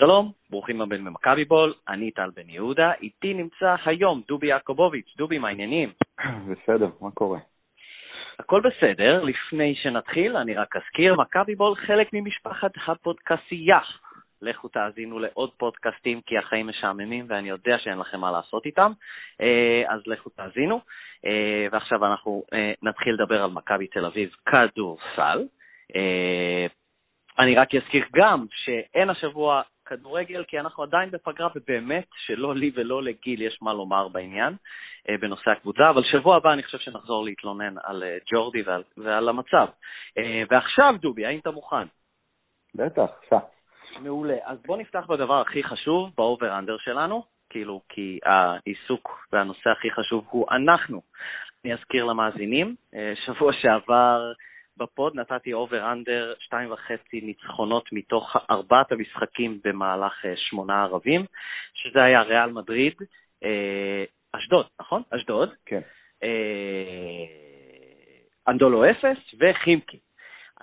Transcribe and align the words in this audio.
שלום, 0.00 0.32
ברוכים 0.50 0.80
הבאים 0.80 1.04
במכבי 1.04 1.44
בול, 1.44 1.74
אני 1.88 2.10
טל 2.10 2.30
בן 2.34 2.50
יהודה, 2.50 2.92
איתי 3.02 3.34
נמצא 3.34 3.74
היום 3.84 4.22
דובי 4.28 4.46
יעקובוביץ'. 4.46 5.14
דובי, 5.16 5.38
מה 5.38 5.48
העניינים? 5.48 5.92
בסדר, 6.50 6.88
מה 7.00 7.10
קורה? 7.10 7.38
הכל 8.38 8.60
בסדר, 8.60 9.22
לפני 9.22 9.74
שנתחיל, 9.74 10.36
אני 10.36 10.54
רק 10.54 10.76
אזכיר, 10.76 11.14
מכבי 11.14 11.54
בול 11.54 11.74
חלק 11.74 12.08
ממשפחת 12.12 12.70
הפודקסייה. 12.86 13.78
לכו 14.42 14.68
תאזינו 14.68 15.18
לעוד 15.18 15.50
פודקאסטים, 15.56 16.20
כי 16.20 16.38
החיים 16.38 16.66
משעממים 16.66 17.26
ואני 17.28 17.48
יודע 17.48 17.78
שאין 17.78 17.98
לכם 17.98 18.20
מה 18.20 18.30
לעשות 18.30 18.66
איתם, 18.66 18.92
אה, 19.40 19.82
אז 19.88 20.00
לכו 20.06 20.30
תאזינו. 20.30 20.80
אה, 21.26 21.66
ועכשיו 21.72 22.06
אנחנו 22.06 22.44
אה, 22.52 22.72
נתחיל 22.82 23.14
לדבר 23.14 23.42
על 23.42 23.50
מכבי 23.50 23.86
תל 23.86 24.06
אביב 24.06 24.30
כדורסל. 24.46 25.44
אני 27.38 27.56
רק 27.56 27.74
אזכיר 27.74 28.04
גם 28.14 28.46
שאין 28.50 29.10
השבוע 29.10 29.62
כדורגל, 29.90 30.44
כי 30.44 30.60
אנחנו 30.60 30.82
עדיין 30.82 31.10
בפגרה, 31.10 31.48
ובאמת 31.54 32.06
שלא 32.26 32.54
לי 32.54 32.70
ולא 32.74 33.02
לגיל 33.02 33.42
יש 33.42 33.58
מה 33.62 33.72
לומר 33.72 34.08
בעניין, 34.08 34.56
בנושא 35.20 35.50
הקבוצה, 35.50 35.90
אבל 35.90 36.02
שבוע 36.04 36.36
הבא 36.36 36.52
אני 36.52 36.62
חושב 36.62 36.78
שנחזור 36.78 37.24
להתלונן 37.24 37.74
על 37.84 38.02
ג'ורדי 38.32 38.62
ועל, 38.62 38.82
ועל 38.96 39.28
המצב. 39.28 39.66
ועכשיו, 40.50 40.94
דובי, 41.00 41.26
האם 41.26 41.38
אתה 41.38 41.50
מוכן? 41.50 41.86
בטח, 42.74 43.10
סע. 43.30 43.38
מעולה. 43.98 44.36
אז 44.44 44.58
בוא 44.66 44.76
נפתח 44.76 45.06
בדבר 45.08 45.40
הכי 45.40 45.62
חשוב, 45.62 46.10
ב 46.16 46.21
over-under 46.21 46.76
שלנו, 46.78 47.22
כאילו, 47.50 47.80
כי 47.88 48.18
העיסוק 48.24 49.26
והנושא 49.32 49.70
הכי 49.70 49.90
חשוב 49.90 50.24
הוא 50.30 50.46
אנחנו. 50.50 51.02
אני 51.64 51.74
אזכיר 51.74 52.04
למאזינים, 52.04 52.74
אה, 52.94 53.12
שבוע 53.26 53.52
שעבר 53.52 54.32
בפוד 54.80 55.14
נתתי 55.16 55.52
over-under 55.52 56.34
שתיים 56.38 56.72
וחצי 56.72 57.20
ניצחונות 57.20 57.92
מתוך 57.92 58.36
ארבעת 58.50 58.92
המשחקים 58.92 59.58
במהלך 59.64 60.24
אה, 60.24 60.32
שמונה 60.36 60.82
ערבים, 60.82 61.24
שזה 61.74 62.02
היה 62.02 62.22
ריאל 62.22 62.52
מדריד, 62.52 62.94
אה, 63.44 64.04
אשדוד, 64.32 64.66
נכון? 64.80 65.02
אשדוד. 65.10 65.50
כן. 65.66 65.80
אנדולו 68.48 68.90
אפס 68.90 69.18
וחימקי. 69.40 69.98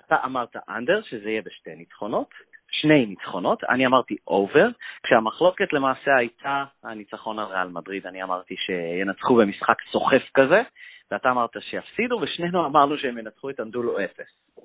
אתה 0.06 0.16
אמרת 0.24 0.56
under, 0.68 1.02
שזה 1.02 1.30
יהיה 1.30 1.42
בשתי 1.42 1.74
ניצחונות, 1.74 2.30
שני 2.70 3.06
ניצחונות, 3.06 3.64
אני 3.64 3.86
אמרתי 3.86 4.16
over, 4.26 4.68
כשהמחלוקת 5.02 5.72
למעשה 5.72 6.16
הייתה 6.16 6.64
הניצחון 6.84 7.38
על 7.38 7.44
ריאל 7.44 7.68
מדריד, 7.68 8.06
אני 8.06 8.22
אמרתי 8.22 8.54
שינצחו 8.56 9.34
במשחק 9.34 9.76
סוחף 9.92 10.22
כזה, 10.34 10.62
ואתה 11.10 11.30
אמרת 11.30 11.50
שיפסידו, 11.60 12.20
ושנינו 12.22 12.66
אמרנו 12.66 12.98
שהם 12.98 13.18
ינצחו 13.18 13.50
את 13.50 13.60
אנדולו 13.60 13.98
אפס. 14.04 14.58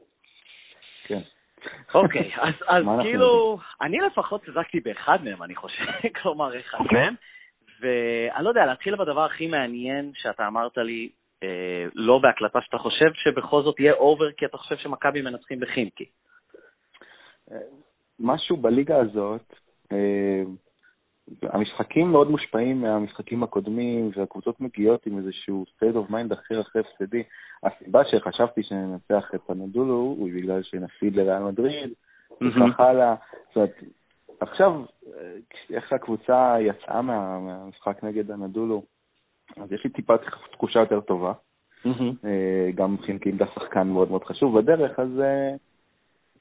כן. 1.04 1.22
אוקיי, 1.94 2.32
אז, 2.48 2.54
אז 2.68 2.84
כאילו, 3.02 3.58
אני 3.82 4.00
לפחות 4.00 4.46
צדקתי 4.46 4.80
באחד 4.80 5.18
מהם, 5.24 5.44
אני 5.44 5.56
חושב, 5.56 5.84
כלומר, 6.22 6.60
אחד 6.60 6.80
מהם, 6.92 7.16
ואני 7.80 8.44
לא 8.44 8.50
יודע, 8.50 8.66
להתחיל 8.66 8.96
בדבר 8.96 9.26
הכי 9.26 9.48
מעניין 9.48 10.12
שאתה 10.16 10.48
אמרת 10.48 10.78
לי, 10.78 11.10
אה, 11.44 11.86
לא 11.94 12.20
בהקלטה 12.20 12.62
שאתה 12.62 12.78
חושב 12.78 13.14
שבכל 13.14 13.64
זאת 13.64 13.80
יהיה 13.80 13.94
אובר, 13.94 14.32
כי 14.32 14.46
אתה 14.46 14.58
חושב 14.58 14.78
שמכבי 14.78 15.22
מנצחים 15.22 15.60
בחימקי. 15.60 16.06
אה, 17.52 17.58
משהו 18.20 18.58
בליגה 18.58 18.98
הזאת, 18.98 19.56
אה, 19.92 20.44
המשחקים 21.42 22.12
מאוד 22.12 22.32
מושפעים 22.32 22.82
מהמשחקים 22.82 23.44
הקודמים, 23.44 24.12
והקבוצות 24.16 24.62
מגיעות 24.62 25.06
עם 25.06 25.18
איזשהו 25.18 25.66
state 25.76 25.96
of 25.96 26.12
mind 26.12 26.34
אחר 26.34 26.62
אחרי 26.62 26.82
הפסדי. 26.82 27.24
הסיבה 27.64 28.02
שחשבתי 28.12 28.64
שננצח 28.64 29.32
את 29.36 29.42
פנדולו 29.48 29.94
הוא 29.94 30.30
בגלל 30.36 30.64
שנפיד 30.64 31.16
לריאל 31.16 31.44
מדריד, 31.44 31.90
וכך 32.42 32.80
הלאה. 32.80 33.16
זאת 33.48 33.56
אומרת, 33.56 33.84
עכשיו, 34.40 34.84
איך 35.70 35.90
שהקבוצה 35.90 36.56
יצאה 36.60 37.02
מה, 37.02 37.40
מהמשחק 37.40 38.04
נגד 38.04 38.32
הנדולו, 38.32 38.84
אז 39.58 39.72
יש 39.72 39.84
לי 39.84 39.90
טיפה 39.90 40.14
תחושה 40.52 40.80
יותר 40.80 41.00
טובה. 41.00 41.34
Mm-hmm. 41.86 42.28
גם 42.76 42.98
חינקילדה 43.06 43.46
שחקן 43.56 43.88
מאוד 43.88 44.10
מאוד 44.10 44.24
חשוב 44.24 44.60
בדרך, 44.60 45.00
אז 45.00 45.20
אה, 45.20 45.56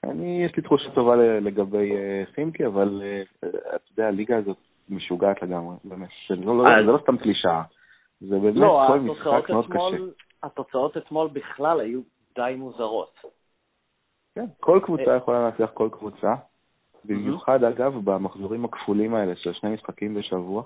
אני, 0.04 0.44
יש 0.44 0.56
לי 0.56 0.62
תחושה 0.62 0.90
טובה 0.90 1.16
לגבי 1.16 1.96
אה, 1.96 2.22
חימקי, 2.34 2.66
אבל 2.66 3.02
אה, 3.04 3.22
אתה 3.76 3.90
יודע, 3.92 4.08
הליגה 4.08 4.36
הזאת 4.36 4.56
משוגעת 4.92 5.42
לגמרי, 5.42 5.76
באמת. 5.84 6.08
זה 6.28 6.36
לא, 6.36 6.56
לא, 6.58 6.64
זה 6.86 6.92
לא 6.92 6.98
סתם 7.02 7.16
קלישאה, 7.16 7.62
זה 8.20 8.38
באמת 8.38 8.54
לא, 8.56 8.84
כל 8.88 9.00
משחק 9.00 9.50
מאוד 9.50 9.64
אתמול, 9.64 9.94
קשה. 9.94 10.22
התוצאות 10.42 10.96
אתמול 10.96 11.28
בכלל 11.32 11.80
היו 11.80 12.00
די 12.34 12.54
מוזרות. 12.56 13.20
כן, 14.34 14.46
כל 14.60 14.80
קבוצה 14.84 15.10
אה, 15.10 15.16
יכולה 15.16 15.44
להצליח 15.44 15.70
כל 15.74 15.88
קבוצה, 15.92 16.34
במיוחד, 17.04 17.64
אגב, 17.64 17.94
במחזורים 18.04 18.64
הכפולים 18.64 19.14
האלה 19.14 19.36
של 19.36 19.52
שני 19.52 19.70
משחקים 19.74 20.14
בשבוע. 20.14 20.62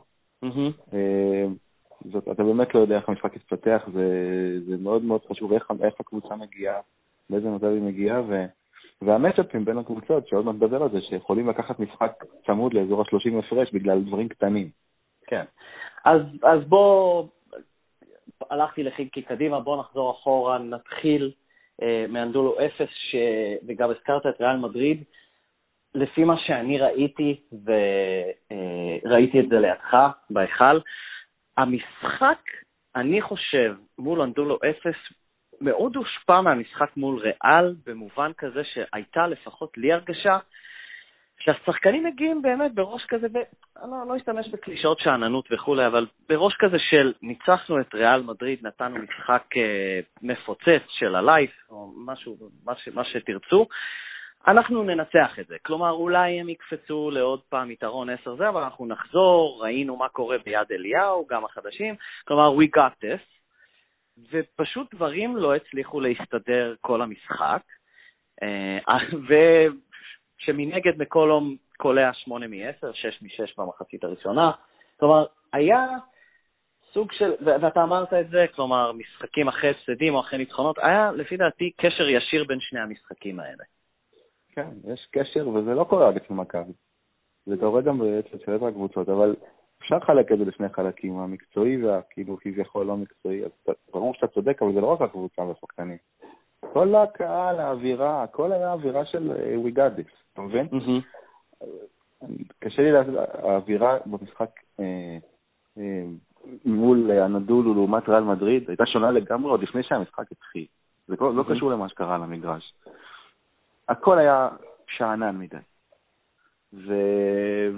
זאת, 2.13 2.29
אתה 2.33 2.45
באמת 2.45 2.75
לא 2.75 2.81
יודע 2.81 2.97
איך 2.97 3.09
המשחק 3.09 3.37
יתפתח, 3.37 3.83
זה, 3.93 4.07
זה 4.67 4.77
מאוד 4.77 5.03
מאוד 5.03 5.21
חשוב 5.29 5.53
איך, 5.53 5.71
איך 5.83 5.95
הקבוצה 6.01 6.37
מגיעה, 6.37 6.81
באיזה 7.31 7.51
מצב 7.51 7.67
היא 7.67 7.83
מגיעה, 7.83 8.23
ו... 8.29 8.45
והמצ'אפים 9.03 9.65
בין 9.65 9.79
הקבוצות, 9.79 10.29
שעוד 10.29 10.45
מעט 10.45 10.55
נדבר 10.55 10.83
על 10.83 10.91
זה, 10.91 11.01
שיכולים 11.01 11.49
לקחת 11.49 11.81
משחק 11.81 12.25
צמוד 12.47 12.75
לאזור 12.75 13.01
ה-30 13.01 13.39
הפרש 13.39 13.73
בגלל 13.73 14.01
דברים 14.01 14.29
קטנים. 14.29 14.71
כן. 15.27 15.45
אז, 16.05 16.21
אז 16.43 16.65
בוא, 16.69 17.27
הלכתי 18.51 18.83
לחיקי 18.83 19.23
קדימה, 19.23 19.61
בוא 19.61 19.81
נחזור 19.81 20.11
אחורה, 20.11 20.59
נתחיל 20.59 21.33
אה, 21.83 22.05
מאנדולו 22.09 22.57
אפס, 22.67 22.89
ש... 23.11 23.17
וגם 23.67 23.91
הזכרת 23.91 24.27
את 24.27 24.41
ריאל 24.41 24.57
מדריד. 24.57 25.05
לפי 25.95 26.25
מה 26.25 26.35
שאני 26.39 26.79
ראיתי, 26.79 27.41
וראיתי 27.53 29.39
אה, 29.39 29.45
את 29.45 29.49
זה 29.49 29.61
לידך 29.61 29.97
בהיכל, 30.31 30.79
המשחק, 31.57 32.39
אני 32.97 33.23
חושב, 33.23 33.75
מול 33.99 34.21
אנדולו 34.21 34.59
אפס, 34.71 34.97
מאוד 35.61 35.97
הושפע 35.97 36.41
מהמשחק 36.41 36.97
מול 36.97 37.19
ריאל, 37.19 37.75
במובן 37.87 38.33
כזה 38.39 38.65
שהייתה 38.65 39.27
לפחות 39.27 39.79
לי 39.79 39.93
הרגשה 39.93 40.39
שהשחקנים 41.39 42.05
מגיעים 42.05 42.43
באמת 42.43 42.75
בראש 42.75 43.07
כזה, 43.09 43.29
ב... 43.29 43.37
אני 43.83 43.91
לא, 43.91 44.35
לא 44.35 44.43
בקלישאות 44.53 45.01
שאננות 45.01 45.49
וכולי, 45.53 45.87
אבל 45.87 46.07
בראש 46.29 46.57
כזה 46.59 46.77
של 46.79 47.13
ניצחנו 47.23 47.81
את 47.81 47.95
ריאל 47.95 48.23
מדריד, 48.23 48.59
נתנו 48.63 48.97
משחק 48.99 49.43
אה, 49.57 50.01
מפוצץ 50.23 50.83
של 50.89 51.17
הלייף, 51.17 51.51
או 51.71 51.93
משהו, 52.07 52.37
מה, 52.65 52.73
מה 52.95 53.05
שתרצו, 53.05 53.67
אנחנו 54.47 54.83
ננצח 54.83 55.39
את 55.41 55.47
זה. 55.47 55.57
כלומר, 55.63 55.91
אולי 55.91 56.41
הם 56.41 56.49
יקפצו 56.49 57.11
לעוד 57.11 57.41
פעם 57.49 57.71
יתרון 57.71 58.11
10 58.11 58.37
זה, 58.37 58.49
אבל 58.49 58.63
אנחנו 58.63 58.87
נחזור, 58.87 59.63
ראינו 59.63 59.97
מה 59.97 60.09
קורה 60.09 60.37
ביד 60.45 60.67
אליהו, 60.71 61.27
גם 61.31 61.45
החדשים, 61.45 61.95
כלומר, 62.25 62.57
we 62.57 62.79
got 62.79 63.05
this. 63.05 63.36
ופשוט 64.31 64.95
דברים 64.95 65.37
לא 65.37 65.55
הצליחו 65.55 66.01
להסתדר 66.01 66.75
כל 66.81 67.03
המשחק, 67.03 67.63
אה, 68.43 68.79
ושמנגד 70.39 70.99
מקולום 70.99 71.57
קולע 71.77 72.11
8 72.13 72.47
מ-10, 72.47 72.87
6 72.93 73.23
מ-6 73.23 73.53
במחצית 73.59 74.05
הראשונה. 74.05 74.51
כלומר, 75.01 75.27
היה 75.53 75.87
סוג 76.93 77.13
של, 77.13 77.33
ואתה 77.45 77.83
אמרת 77.83 78.13
את 78.13 78.31
זה, 78.31 78.45
כלומר, 78.55 78.93
משחקים 78.93 79.49
אחרי 79.49 79.71
הפסדים 79.71 80.15
או 80.15 80.21
אחרי 80.21 80.39
ניצחונות, 80.39 80.79
היה 80.79 81.13
לפי 81.13 81.37
דעתי 81.37 81.71
קשר 81.77 82.09
ישיר 82.09 82.45
בין 82.45 82.59
שני 82.61 82.81
המשחקים 82.81 83.41
האלה. 83.41 83.65
כן, 84.53 84.69
יש 84.93 85.09
קשר, 85.11 85.49
וזה 85.49 85.75
לא 85.75 85.85
קורה 85.85 86.09
רק 86.09 86.17
אצל 86.17 86.35
מכבי. 86.35 86.73
זה 87.47 87.57
קורה 87.61 87.83
גם 87.83 88.01
אצל 88.03 88.37
יתר 88.37 88.67
הקבוצות, 88.67 89.09
אבל 89.09 89.37
אפשר 89.87 89.97
לחלק 89.97 90.33
את 90.33 90.39
זה 90.39 90.45
לשני 90.45 90.69
חלקים, 90.69 91.19
המקצועי 91.19 91.85
והכאילו 91.85 92.37
כביכול 92.41 92.87
לא 92.87 92.97
מקצועי. 92.97 93.45
אז 93.45 93.75
ברור 93.93 94.15
שאתה 94.15 94.27
צודק, 94.27 94.63
אבל 94.63 94.75
זה 94.75 94.81
לא 94.81 94.87
רק 94.87 95.01
הקבוצה 95.01 95.43
והשחקנים. 95.43 95.97
כל 96.61 96.95
הקהל, 96.95 97.61
האווירה, 97.61 98.23
הכל 98.23 98.53
היה 98.53 98.73
אווירה 98.73 99.05
של 99.05 99.33
אה, 99.33 99.55
We 99.65 99.77
got 99.77 100.01
this, 100.01 100.13
אתה 100.33 100.43
מבין? 100.43 100.69
קשה 102.59 102.83
לי 102.83 102.93
להגיד, 102.93 103.15
האווירה 103.33 103.99
במשחק 104.07 104.51
אה, 104.81 105.19
אה, 105.79 106.05
מול 106.65 107.11
הנדולו 107.11 107.75
לעומת 107.75 108.09
ריאל 108.09 108.25
מדריד 108.25 108.69
הייתה 108.69 108.87
שונה 108.87 109.11
לגמרי 109.11 109.51
עוד 109.51 109.63
לפני 109.63 109.83
שהמשחק 109.83 110.33
התחיל. 110.33 110.67
זה 111.09 111.15
לא 111.21 111.45
קשור 111.49 111.71
למה 111.71 111.89
שקרה 111.89 112.15
על 112.15 112.23
המגרש. 112.23 112.75
הכל 113.89 114.19
היה 114.19 114.49
שאנן 114.89 115.39
מדי. 115.39 115.57
ו... 116.73 116.93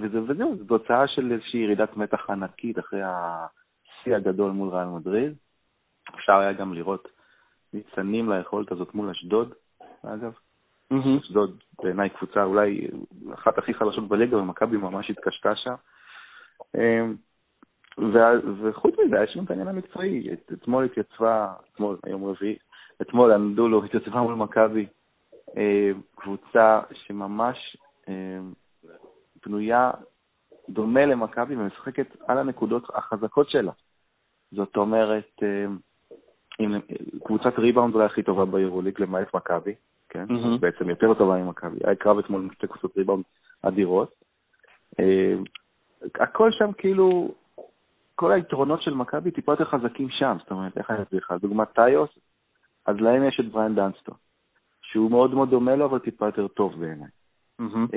וזה, 0.01 0.21
וזהו, 0.21 0.55
זו 0.57 0.65
תוצאה 0.65 1.07
של 1.07 1.31
איזושהי 1.31 1.59
ירידת 1.59 1.97
מתח 1.97 2.29
ענקית 2.29 2.79
אחרי 2.79 3.01
השיא 3.03 4.15
הגדול 4.15 4.51
מול 4.51 4.69
ריאל 4.69 4.87
מדריד. 4.87 5.33
אפשר 6.15 6.33
היה 6.37 6.53
גם 6.53 6.73
לראות 6.73 7.07
ניצנים 7.73 8.29
ליכולת 8.29 8.71
הזאת 8.71 8.93
מול 8.93 9.09
אשדוד, 9.09 9.53
אגב. 10.03 10.33
Mm-hmm. 10.93 11.21
אשדוד 11.21 11.59
בעיניי 11.83 12.09
קבוצה 12.09 12.43
אולי 12.43 12.87
אחת 13.33 13.57
הכי 13.57 13.73
חלשות 13.73 14.07
בליגה, 14.07 14.37
ומכבי 14.37 14.77
ממש 14.77 15.09
התקשתה 15.09 15.55
שם. 15.55 15.73
אמ, 16.75 17.15
ו- 17.97 18.61
וחוץ 18.61 18.95
מזה, 19.05 19.23
יש 19.23 19.37
גם 19.37 19.43
את 19.43 19.49
העניין 19.49 19.67
המקצועי. 19.67 20.29
אתמול 20.53 20.85
התייצבה, 20.85 21.53
אתמול, 21.73 21.97
היום 22.03 22.25
רביעי, 22.25 22.57
אתמול 23.01 23.31
אנדולו 23.31 23.85
התייצבה 23.85 24.21
מול 24.21 24.35
מכבי, 24.35 24.85
אמ, 25.57 26.01
קבוצה 26.15 26.81
שממש 26.93 27.77
אמ, 28.07 28.53
בנויה 29.45 29.91
דומה 30.69 31.05
למכבי 31.05 31.55
ומשחקת 31.55 32.07
על 32.27 32.37
הנקודות 32.37 32.83
החזקות 32.95 33.49
שלה. 33.49 33.71
זאת 34.51 34.77
אומרת, 34.77 35.29
אה, 35.43 35.65
עם 36.59 36.79
קבוצת 37.23 37.59
ריבאונד 37.59 37.95
אולי 37.95 38.05
הכי 38.05 38.23
טובה 38.23 38.45
ביורוליג, 38.45 39.01
למעט 39.01 39.33
מכבי, 39.35 39.75
כן? 40.09 40.25
Mm-hmm. 40.29 40.59
בעצם 40.59 40.89
יותר 40.89 41.13
טובה 41.13 41.43
ממכבי. 41.43 41.77
היה 41.83 41.95
קרב 41.95 42.17
אתמול 42.17 42.41
עם 42.41 42.49
שתי 42.53 42.67
קבוצות 42.67 42.97
ריבאונד 42.97 43.23
אדירות. 43.61 44.15
אה, 44.99 45.35
הכל 46.15 46.51
שם 46.51 46.71
כאילו, 46.77 47.31
כל 48.15 48.31
היתרונות 48.31 48.81
של 48.81 48.93
מכבי 48.93 49.31
טיפה 49.31 49.51
יותר 49.51 49.65
חזקים 49.65 50.09
שם, 50.09 50.37
זאת 50.39 50.51
אומרת, 50.51 50.77
איך 50.77 50.91
אני 50.91 51.03
אסביר 51.03 51.19
לך? 51.19 51.33
דוגמת 51.41 51.67
טיוס, 51.73 52.09
אז 52.85 52.95
להם 52.99 53.23
יש 53.27 53.39
את 53.39 53.51
בריין 53.51 53.75
דנסטון, 53.75 54.15
שהוא 54.81 55.11
מאוד 55.11 55.33
מאוד 55.33 55.49
דומה 55.49 55.75
לו, 55.75 55.85
אבל 55.85 55.99
טיפה 55.99 56.25
יותר 56.25 56.47
טוב 56.47 56.79
בעיניי. 56.79 57.07
Mm-hmm. 57.61 57.95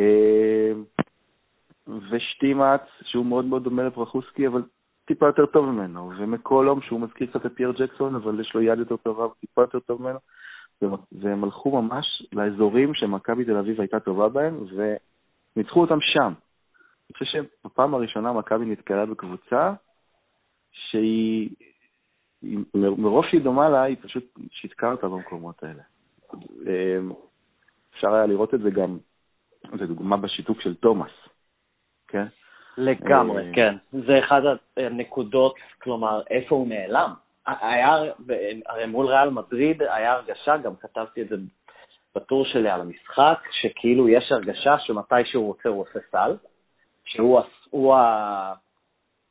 ושטימאץ, 1.89 2.81
שהוא 3.03 3.27
מאוד 3.27 3.45
מאוד 3.45 3.65
דומה 3.65 3.83
לפרחוסקי, 3.83 4.47
אבל 4.47 4.63
טיפה 5.05 5.27
יותר 5.27 5.47
טוב 5.47 5.67
ממנו, 5.67 6.13
ומקולום, 6.19 6.81
שהוא 6.83 7.01
מזכיר 7.01 7.27
קצת 7.27 7.47
את 7.47 7.53
פייר 7.55 7.73
ג'קסון, 7.73 8.15
אבל 8.15 8.41
יש 8.41 8.55
לו 8.55 8.61
יד 8.61 8.79
יותר 8.79 8.97
טובה 8.97 9.27
וטיפה 9.27 9.61
יותר 9.63 9.81
טוב 9.81 10.03
ממנו, 10.03 10.19
והם 11.13 11.45
הלכו 11.45 11.83
ממש 11.83 12.27
לאזורים 12.33 12.95
שמכבי 12.95 13.45
תל 13.45 13.57
אביב 13.57 13.81
הייתה 13.81 14.01
טובה 14.01 14.29
בהם, 14.29 14.65
וניצחו 15.57 15.81
אותם 15.81 15.99
שם. 16.01 16.33
אני 17.11 17.19
חושב 17.19 17.25
שבפעם 17.65 17.95
הראשונה 17.95 18.33
מכבי 18.33 18.65
נתקלה 18.65 19.07
בקבוצה 19.07 19.73
שהיא, 20.73 21.51
מרוב 22.75 23.25
שהיא 23.31 23.41
דומה 23.41 23.69
לה, 23.69 23.83
היא 23.83 23.97
פשוט 24.03 24.39
שיתקה 24.51 24.91
אותה 24.91 25.09
במקומות 25.09 25.63
האלה. 25.63 25.83
אפשר 27.95 28.15
היה 28.15 28.27
לראות 28.27 28.55
את 28.55 28.61
זה 28.61 28.71
גם, 28.71 28.99
זו 29.79 29.87
דוגמה 29.87 30.17
בשיתוק 30.17 30.61
של 30.61 30.75
תומאס, 30.75 31.11
כן? 32.13 32.27
לגמרי, 32.77 33.49
אה, 33.49 33.55
כן. 33.55 33.75
זה 33.93 34.19
אחד 34.19 34.43
הנקודות, 34.77 35.55
כלומר, 35.83 36.23
איפה 36.31 36.55
הוא 36.55 36.69
נעלם. 36.69 37.13
היה, 37.47 37.97
הרי 38.67 38.87
מול 38.87 39.07
ריאל 39.07 39.31
מדריד 39.31 39.83
היה 39.83 40.13
הרגשה, 40.13 40.57
גם 40.57 40.77
כתבתי 40.77 41.23
את 41.23 41.29
זה 41.29 41.37
בטור 42.15 42.45
שלי 42.45 42.71
על 42.71 42.81
המשחק, 42.81 43.39
שכאילו 43.51 44.09
יש 44.09 44.33
הרגשה 44.33 44.79
שמתי 44.79 45.15
שהוא 45.25 45.47
רוצה 45.47 45.69
הוא 45.69 45.81
עושה 45.81 45.99
סל, 46.11 46.37
שהוא 47.05 47.41
הוא 47.71 47.95
ה... 47.95 48.55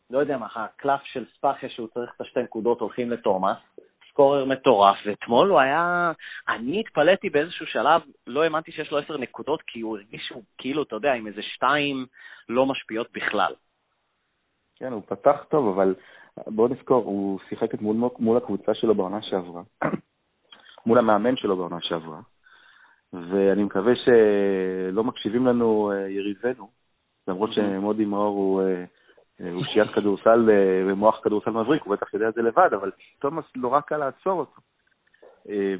לא 0.09 0.19
יודע 0.19 0.37
מה, 0.37 0.47
הקלף 0.55 1.01
של 1.03 1.25
ספאחיה 1.37 1.69
שהוא 1.69 1.87
צריך 1.87 2.11
את 2.15 2.21
השתי 2.21 2.39
נקודות 2.39 2.79
הולכים 2.79 3.11
לתומאס, 3.11 3.57
סקורר 4.21 4.45
מטורף, 4.45 4.97
ואתמול 5.05 5.49
הוא 5.49 5.59
היה... 5.59 6.11
אני 6.49 6.79
התפלאתי 6.79 7.29
באיזשהו 7.29 7.65
שלב, 7.65 8.01
לא 8.27 8.43
האמנתי 8.43 8.71
שיש 8.71 8.91
לו 8.91 8.97
עשר 8.97 9.17
נקודות, 9.17 9.61
כי 9.67 9.81
הוא 9.81 9.97
הרגיש 9.97 10.21
שהוא 10.27 10.43
כאילו, 10.57 10.83
אתה 10.83 10.95
יודע, 10.95 11.13
עם 11.13 11.27
איזה 11.27 11.41
שתיים 11.41 12.05
לא 12.49 12.65
משפיעות 12.65 13.07
בכלל. 13.13 13.53
כן, 14.75 14.91
הוא 14.91 15.01
פתח 15.07 15.45
טוב, 15.49 15.67
אבל 15.67 15.95
בואו 16.47 16.67
נזכור, 16.67 17.03
הוא 17.03 17.39
שיחק 17.49 17.73
את 17.73 17.81
מול, 17.81 18.09
מול 18.19 18.37
הקבוצה 18.37 18.73
שלו 18.73 18.95
בעונה 18.95 19.21
שעברה, 19.21 19.61
מול 20.85 20.97
המאמן 20.97 21.37
שלו 21.37 21.57
בעונה 21.57 21.81
שעברה, 21.81 22.19
ואני 23.13 23.63
מקווה 23.63 23.93
שלא 23.95 25.03
מקשיבים 25.03 25.45
לנו 25.45 25.91
אה, 25.91 26.09
יריבינו, 26.09 26.69
למרות 27.27 27.53
שמודי 27.53 28.05
מאור 28.05 28.37
הוא... 28.37 28.61
אה, 29.41 29.51
הווייית 29.51 29.91
כדורסל 29.91 30.49
ומוח 30.87 31.19
כדורסל 31.23 31.51
מבריק, 31.51 31.83
הוא 31.83 31.95
בטח 31.95 32.13
יודע 32.13 32.29
את 32.29 32.33
זה 32.33 32.41
לבד, 32.41 32.69
אבל 32.73 32.91
תומאס 33.19 33.45
נורא 33.55 33.81
קל 33.81 33.97
לעצור 33.97 34.39
אותו. 34.39 34.61
אה, 35.49 35.75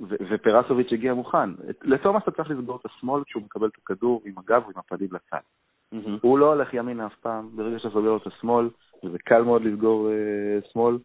ופרסוביץ' 0.00 0.92
הגיע 0.92 1.14
מוכן. 1.14 1.50
לתומאס 1.82 2.22
אתה 2.22 2.30
צריך 2.30 2.50
לסגור 2.50 2.76
את 2.76 2.86
השמאל 2.86 3.24
כשהוא 3.24 3.42
מקבל 3.42 3.66
את 3.66 3.78
הכדור 3.82 4.22
עם 4.24 4.34
הגב 4.38 4.62
ועם 4.66 4.78
הפנים 4.78 5.08
לצד. 5.12 5.40
הוא 6.20 6.38
לא 6.38 6.46
הולך 6.46 6.74
ימין 6.74 7.00
אף 7.00 7.14
פעם, 7.20 7.48
ברגע 7.56 7.78
שאתה 7.78 7.90
סוגר 7.90 8.16
את 8.16 8.26
השמאל, 8.26 8.68
וזה 9.04 9.18
קל 9.18 9.42
מאוד 9.42 9.62
לסגור 9.62 10.08
שמאל, 10.72 10.98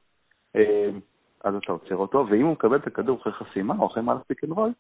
אז 1.44 1.56
אתה 1.56 1.72
עוצר 1.72 1.96
אותו, 1.96 2.28
ואם 2.30 2.46
הוא 2.46 2.52
מקבל 2.52 2.76
את 2.76 2.88
הכדור 2.88 3.22
אחרי 3.22 3.34
חסימה 3.34 3.76
או 3.80 3.88
אחרי 3.88 4.04
מהלך 4.04 4.22
pick 4.22 4.44
and 4.44 4.52
roll, 4.52 4.72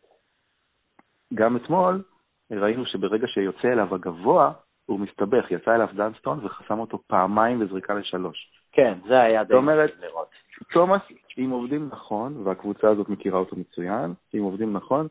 גם 1.34 1.56
אתמול 1.56 2.04
ראינו 2.52 2.86
שברגע 2.86 3.28
שיוצא 3.28 3.68
אליו 3.68 3.96
הגבוה, 3.96 4.52
הוא 4.86 5.00
מסתבך, 5.00 5.52
יצא 5.52 5.76
אליו 5.76 5.88
דנסטון 5.94 6.46
וחסם 6.46 6.80
אותו 6.80 7.00
פעמיים 7.08 7.60
בזריקה 7.60 7.94
לשלוש. 7.94 8.52
כן, 8.72 8.98
זה 9.08 9.22
היה 9.22 9.44
די 9.44 9.54
אומרת, 9.54 9.92
לראות. 10.02 10.28
תומאס, 10.74 11.02
אם 11.38 11.50
עובדים 11.50 11.90
נכון, 11.92 12.38
והקבוצה 12.44 12.90
הזאת 12.90 13.10
מכירה 13.10 13.40
אותו 13.40 13.56
מצוין, 13.56 14.14
אם 14.36 14.42
עובדים 14.42 14.74
נכון, 14.74 15.08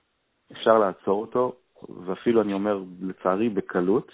אפשר 0.53 0.79
לעצור 0.79 1.21
אותו, 1.21 1.53
ואפילו 2.05 2.43
אני 2.43 2.53
אומר, 2.53 2.79
לצערי, 3.03 3.49
בקלות, 3.49 4.13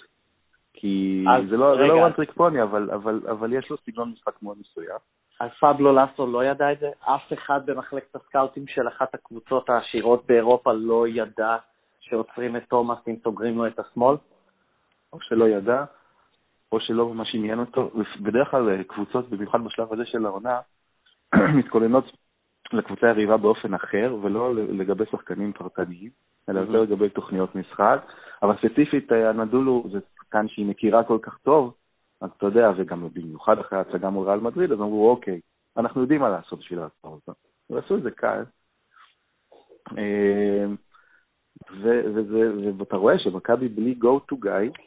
כי 0.73 1.25
זה 1.49 1.57
לא, 1.57 1.65
רגע, 1.65 1.81
זה 1.81 1.87
לא 1.87 2.07
one 2.07 2.11
trick 2.11 2.37
pony, 2.37 2.63
אבל, 2.63 2.91
אבל, 2.91 3.21
אבל 3.31 3.53
יש 3.53 3.69
לו 3.69 3.77
סגנון 3.77 4.11
משחק 4.11 4.43
מאוד 4.43 4.57
מסוים. 4.59 4.97
אז 5.39 5.49
פבלו 5.59 5.95
לסו 5.95 6.27
לא 6.27 6.45
ידע 6.45 6.71
את 6.71 6.79
זה? 6.79 6.89
אף 6.99 7.33
אחד 7.33 7.65
במחלקת 7.65 8.15
הסקאוטים 8.15 8.67
של 8.67 8.87
אחת 8.87 9.13
הקבוצות 9.13 9.69
העשירות 9.69 10.25
באירופה 10.27 10.73
לא 10.73 11.07
ידע 11.07 11.57
שעוצרים 11.99 12.55
את 12.55 12.63
תומאס 12.69 12.99
אם 13.07 13.15
סוגרים 13.23 13.57
לו 13.57 13.67
את 13.67 13.79
השמאל? 13.79 14.15
או 15.13 15.21
שלא 15.21 15.49
ידע, 15.49 15.85
או 16.71 16.79
שלא 16.79 17.13
ממש 17.13 17.35
עניין 17.35 17.59
אותו. 17.59 17.91
בדרך 18.21 18.51
כלל 18.51 18.69
אה, 18.69 18.83
קבוצות, 18.83 19.29
במיוחד 19.29 19.63
בשלב 19.63 19.93
הזה 19.93 20.05
של 20.05 20.25
העונה, 20.25 20.59
מתכוננות 21.59 22.05
לקבוצה 22.73 23.07
היריבה 23.07 23.37
באופן 23.37 23.73
אחר, 23.73 24.15
ולא 24.21 24.55
לגבי 24.55 25.03
שחקנים 25.11 25.53
פרטניים, 25.53 26.09
אלא 26.49 26.59
יותר 26.59 26.81
לגבי 26.81 27.09
תוכניות 27.09 27.55
משחק. 27.55 28.01
אבל 28.43 28.55
ספציפית, 28.57 29.11
הנדולו 29.11 29.83
אה, 29.85 29.91
זה 29.91 29.99
שחקן 30.15 30.47
שהיא 30.47 30.65
מכירה 30.65 31.03
כל 31.03 31.17
כך 31.21 31.37
טוב, 31.37 31.73
אז 32.21 32.29
אתה 32.37 32.45
יודע, 32.45 32.71
וגם 32.77 33.07
במיוחד 33.13 33.59
אחרי 33.59 33.77
ההצגה 33.77 34.09
מול 34.09 34.27
ריאל 34.27 34.39
מדריד, 34.39 34.71
אז 34.71 34.79
אמרו, 34.79 35.09
אוקיי, 35.09 35.39
אנחנו 35.77 36.01
יודעים 36.01 36.21
מה 36.21 36.29
לעשות 36.29 36.59
בשביל 36.59 36.79
לעצור 36.79 37.13
אותו. 37.13 37.33
ועשו 37.69 37.97
את 37.97 38.03
זה 38.03 38.11
קל. 38.11 38.43
אה, 39.97 40.65
ואתה 42.77 42.95
רואה 42.95 43.19
שמכבי 43.19 43.67
בלי 43.67 43.95
go 44.03 44.33
to 44.33 44.45
guy, 44.45 44.81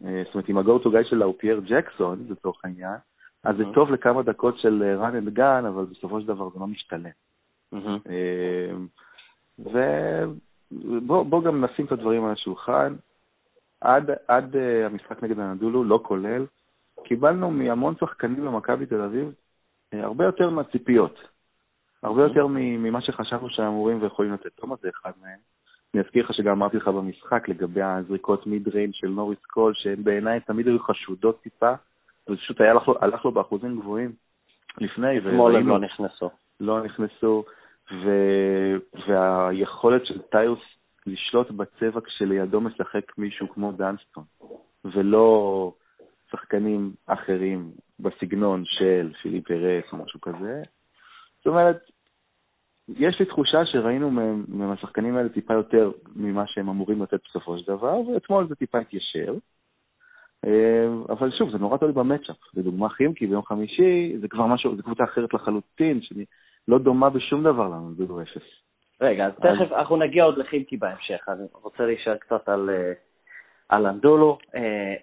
זאת 0.00 0.34
אומרת, 0.34 0.50
אם 0.50 0.58
ה-go 0.58 0.84
to 0.84 0.86
guy 0.86 1.10
שלה 1.10 1.24
הוא 1.24 1.34
פייר 1.38 1.60
ג'קסון, 1.60 2.26
לצורך 2.30 2.64
העניין, 2.64 2.96
אז 3.44 3.56
זה 3.56 3.64
טוב 3.74 3.90
לכמה 3.90 4.22
דקות 4.22 4.58
של 4.58 4.98
run 5.00 5.26
and 5.26 5.38
gun, 5.38 5.68
אבל 5.68 5.84
בסופו 5.84 6.20
של 6.20 6.26
דבר 6.26 6.50
זה 6.50 6.58
לא 6.58 6.66
משתלם. 6.66 7.10
אה, 7.74 8.72
ובוא 10.68 11.44
גם 11.44 11.64
נשים 11.64 11.86
את 11.86 11.92
הדברים 11.92 12.24
על 12.24 12.32
השולחן. 12.32 12.94
עד, 13.80 14.10
עד 14.28 14.54
uh, 14.54 14.58
המשחק 14.86 15.22
נגד 15.22 15.38
הנדולו, 15.38 15.84
לא 15.84 16.00
כולל, 16.02 16.46
קיבלנו 17.04 17.50
מהמון 17.50 17.94
שחקנים 18.00 18.44
במכבי 18.44 18.86
תל 18.86 19.00
אביב 19.00 19.32
הרבה 19.92 20.24
יותר 20.24 20.50
מהציפיות. 20.50 21.18
הרבה 22.02 22.22
יותר 22.22 22.46
ממה 22.50 23.00
שחשבנו 23.00 23.50
שהם 23.50 23.66
אמורים 23.66 24.02
ויכולים 24.02 24.32
לתת. 24.32 24.52
תומאס 24.54 24.80
זה 24.82 24.88
אחד 24.88 25.10
מהם. 25.22 25.38
אני 25.94 26.02
אזכיר 26.02 26.24
לך 26.24 26.34
שגם 26.34 26.52
אמרתי 26.52 26.76
לך 26.76 26.88
במשחק 26.88 27.48
לגבי 27.48 27.82
הזריקות 27.82 28.46
mid-range 28.46 28.92
של 28.92 29.08
נוריס 29.08 29.38
קול, 29.44 29.72
שהן 29.76 30.04
בעיניי 30.04 30.40
תמיד 30.40 30.66
היו 30.66 30.78
חשודות 30.78 31.42
טיפה, 31.42 31.72
ופשוט 32.30 32.60
הלך 32.60 32.88
לו, 32.88 32.94
הלך 33.00 33.24
לו 33.24 33.32
באחוזים 33.32 33.80
גבוהים 33.80 34.12
לפני. 34.78 35.18
אתמול 35.18 35.56
הם 35.56 35.68
לא 35.68 35.78
נכנסו. 35.78 36.30
לא 36.60 36.84
נכנסו, 36.84 37.44
ו... 37.92 38.10
והיכולת 39.08 40.06
של 40.06 40.22
טיוס 40.22 40.60
לשלוט 41.06 41.50
בצבע 41.50 42.00
כשלידו 42.00 42.60
משחק 42.60 43.18
מישהו 43.18 43.48
כמו 43.48 43.72
דנסטון, 43.72 44.24
ולא 44.84 45.72
שחקנים 46.30 46.92
אחרים 47.06 47.70
בסגנון 48.00 48.62
של 48.64 49.12
פיליפ 49.22 49.46
פרס 49.46 49.84
או 49.92 49.96
משהו 49.96 50.20
כזה. 50.20 50.62
זאת 51.38 51.46
אומרת, 51.46 51.90
יש 52.88 53.20
לי 53.20 53.26
תחושה 53.26 53.66
שראינו 53.66 54.10
מהשחקנים 54.48 55.16
האלה 55.16 55.28
טיפה 55.28 55.54
יותר 55.54 55.90
ממה 56.16 56.46
שהם 56.46 56.68
אמורים 56.68 57.02
לתת 57.02 57.20
בסופו 57.28 57.58
של 57.58 57.72
דבר, 57.72 58.00
ואתמול 58.00 58.48
זה 58.48 58.54
טיפה 58.54 58.78
התיישר. 58.78 59.34
אה, 60.46 60.86
אבל 61.08 61.30
שוב, 61.30 61.50
זה 61.50 61.58
נורא 61.58 61.76
תלוי 61.76 61.92
במצ'אפ. 61.92 62.36
לדוגמה 62.54 62.88
חימקי 62.88 63.26
ביום 63.26 63.42
חמישי, 63.42 64.16
זה 64.20 64.28
כבר 64.28 64.46
משהו, 64.46 64.76
זו 64.76 64.82
קבוצה 64.82 65.04
אחרת 65.04 65.34
לחלוטין, 65.34 66.00
שלא 66.02 66.78
דומה 66.78 67.10
בשום 67.10 67.42
דבר 67.42 67.68
לנו, 67.68 67.92
דודו 67.96 68.22
אפס. 68.22 68.42
רגע, 69.00 69.26
אז 69.26 69.32
תכף 69.32 69.72
אנחנו 69.72 69.96
נגיע 69.96 70.24
עוד 70.24 70.38
לחימקי 70.38 70.76
בהמשך, 70.76 71.28
אני 71.28 71.44
רוצה 71.52 71.86
להישאר 71.86 72.16
קצת 72.16 72.48
על, 72.48 72.70
אה, 72.70 72.92
על 73.68 73.86
אנדולו. 73.86 74.38
אה, 74.54 74.94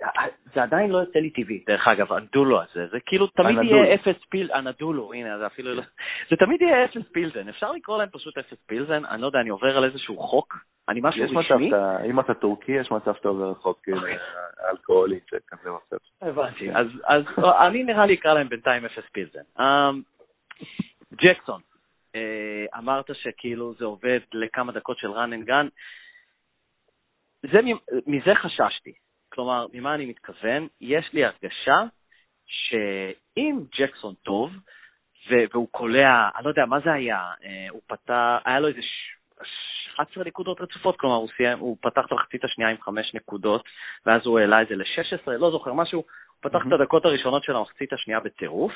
זה 0.53 0.63
עדיין 0.63 0.89
לא 0.89 0.97
יוצא 0.97 1.19
לי 1.19 1.29
טבעי, 1.29 1.63
דרך 1.67 1.87
אגב, 1.87 2.13
אנדולו 2.13 2.61
הזה, 2.61 2.87
זה 2.87 2.97
כאילו 3.05 3.27
תמיד 3.27 3.57
יהיה 3.63 3.95
אפס 3.95 4.23
פיל, 4.29 4.51
אנדולו, 4.51 5.13
הנה, 5.13 5.37
זה 5.37 5.47
אפילו 5.47 5.75
לא, 5.75 5.83
זה 6.29 6.35
תמיד 6.35 6.61
יהיה 6.61 6.85
אפס 6.85 7.11
פילזן, 7.11 7.49
אפשר 7.49 7.71
לקרוא 7.71 7.97
להם 7.97 8.09
פשוט 8.11 8.37
אפס 8.37 8.57
פילזן, 8.65 9.05
אני 9.05 9.21
לא 9.21 9.27
יודע, 9.27 9.39
אני 9.39 9.49
עובר 9.49 9.77
על 9.77 9.83
איזשהו 9.85 10.17
חוק, 10.17 10.57
אני 10.89 10.99
משהו 11.03 11.23
רשמי. 11.39 11.71
אם 12.09 12.19
אתה 12.19 12.33
טורקי, 12.33 12.71
יש 12.71 12.91
מצב 12.91 13.13
שאתה 13.15 13.27
עובר 13.27 13.45
על 13.45 13.55
חוק 13.55 13.89
אה, 13.89 13.93
אוקיי. 13.93 14.17
אלכוהולי, 14.71 15.19
כזה 15.47 15.69
מצב. 15.69 15.97
הבנתי, 16.21 16.71
אז 17.05 17.23
אני 17.67 17.83
נראה 17.83 18.05
לי 18.05 18.13
אקרא 18.13 18.33
להם 18.33 18.49
בינתיים 18.49 18.85
אפס 18.85 19.03
פילזן. 19.11 19.39
אמ, 19.59 20.01
ג'קסון, 21.13 21.61
אה, 22.15 22.65
אמרת 22.77 23.09
שכאילו 23.13 23.73
זה 23.73 23.85
עובד 23.85 24.19
לכמה 24.33 24.71
דקות 24.71 24.97
של 24.97 25.07
run 25.07 25.43
and 25.43 25.47
gun. 25.47 25.69
זה, 27.51 27.59
מזה 28.07 28.35
חששתי. 28.35 28.93
כלומר, 29.29 29.65
ממה 29.73 29.95
אני 29.95 30.05
מתכוון? 30.05 30.67
יש 30.81 31.13
לי 31.13 31.25
הרגשה 31.25 31.83
שאם 32.45 33.59
ג'קסון 33.77 34.13
טוב, 34.23 34.51
והוא 35.29 35.67
קולע, 35.71 36.29
אני 36.35 36.45
לא 36.45 36.49
יודע, 36.49 36.65
מה 36.65 36.79
זה 36.79 36.93
היה? 36.93 37.19
אה, 37.43 37.67
הוא 37.69 37.81
פתח, 37.87 38.37
היה 38.45 38.59
לו 38.59 38.67
איזה 38.67 38.79
11 39.95 40.23
נקודות 40.23 40.61
רצופות, 40.61 40.99
כלומר 40.99 41.15
הוא, 41.15 41.29
סיים, 41.37 41.59
הוא 41.59 41.77
פתח 41.81 42.05
את 42.05 42.11
המחצית 42.11 42.43
השנייה 42.43 42.69
עם 42.69 42.77
5 42.81 43.13
נקודות, 43.13 43.63
ואז 44.05 44.21
הוא 44.25 44.39
העלה 44.39 44.61
את 44.61 44.67
זה 44.67 44.75
ל-16, 44.75 45.31
לא 45.31 45.51
זוכר 45.51 45.73
משהו, 45.73 45.99
הוא 45.99 46.49
פתח 46.49 46.59
את 46.67 46.71
הדקות 46.71 47.05
הראשונות 47.05 47.43
של 47.43 47.55
המחצית 47.55 47.93
השנייה 47.93 48.19
בטירוף, 48.19 48.73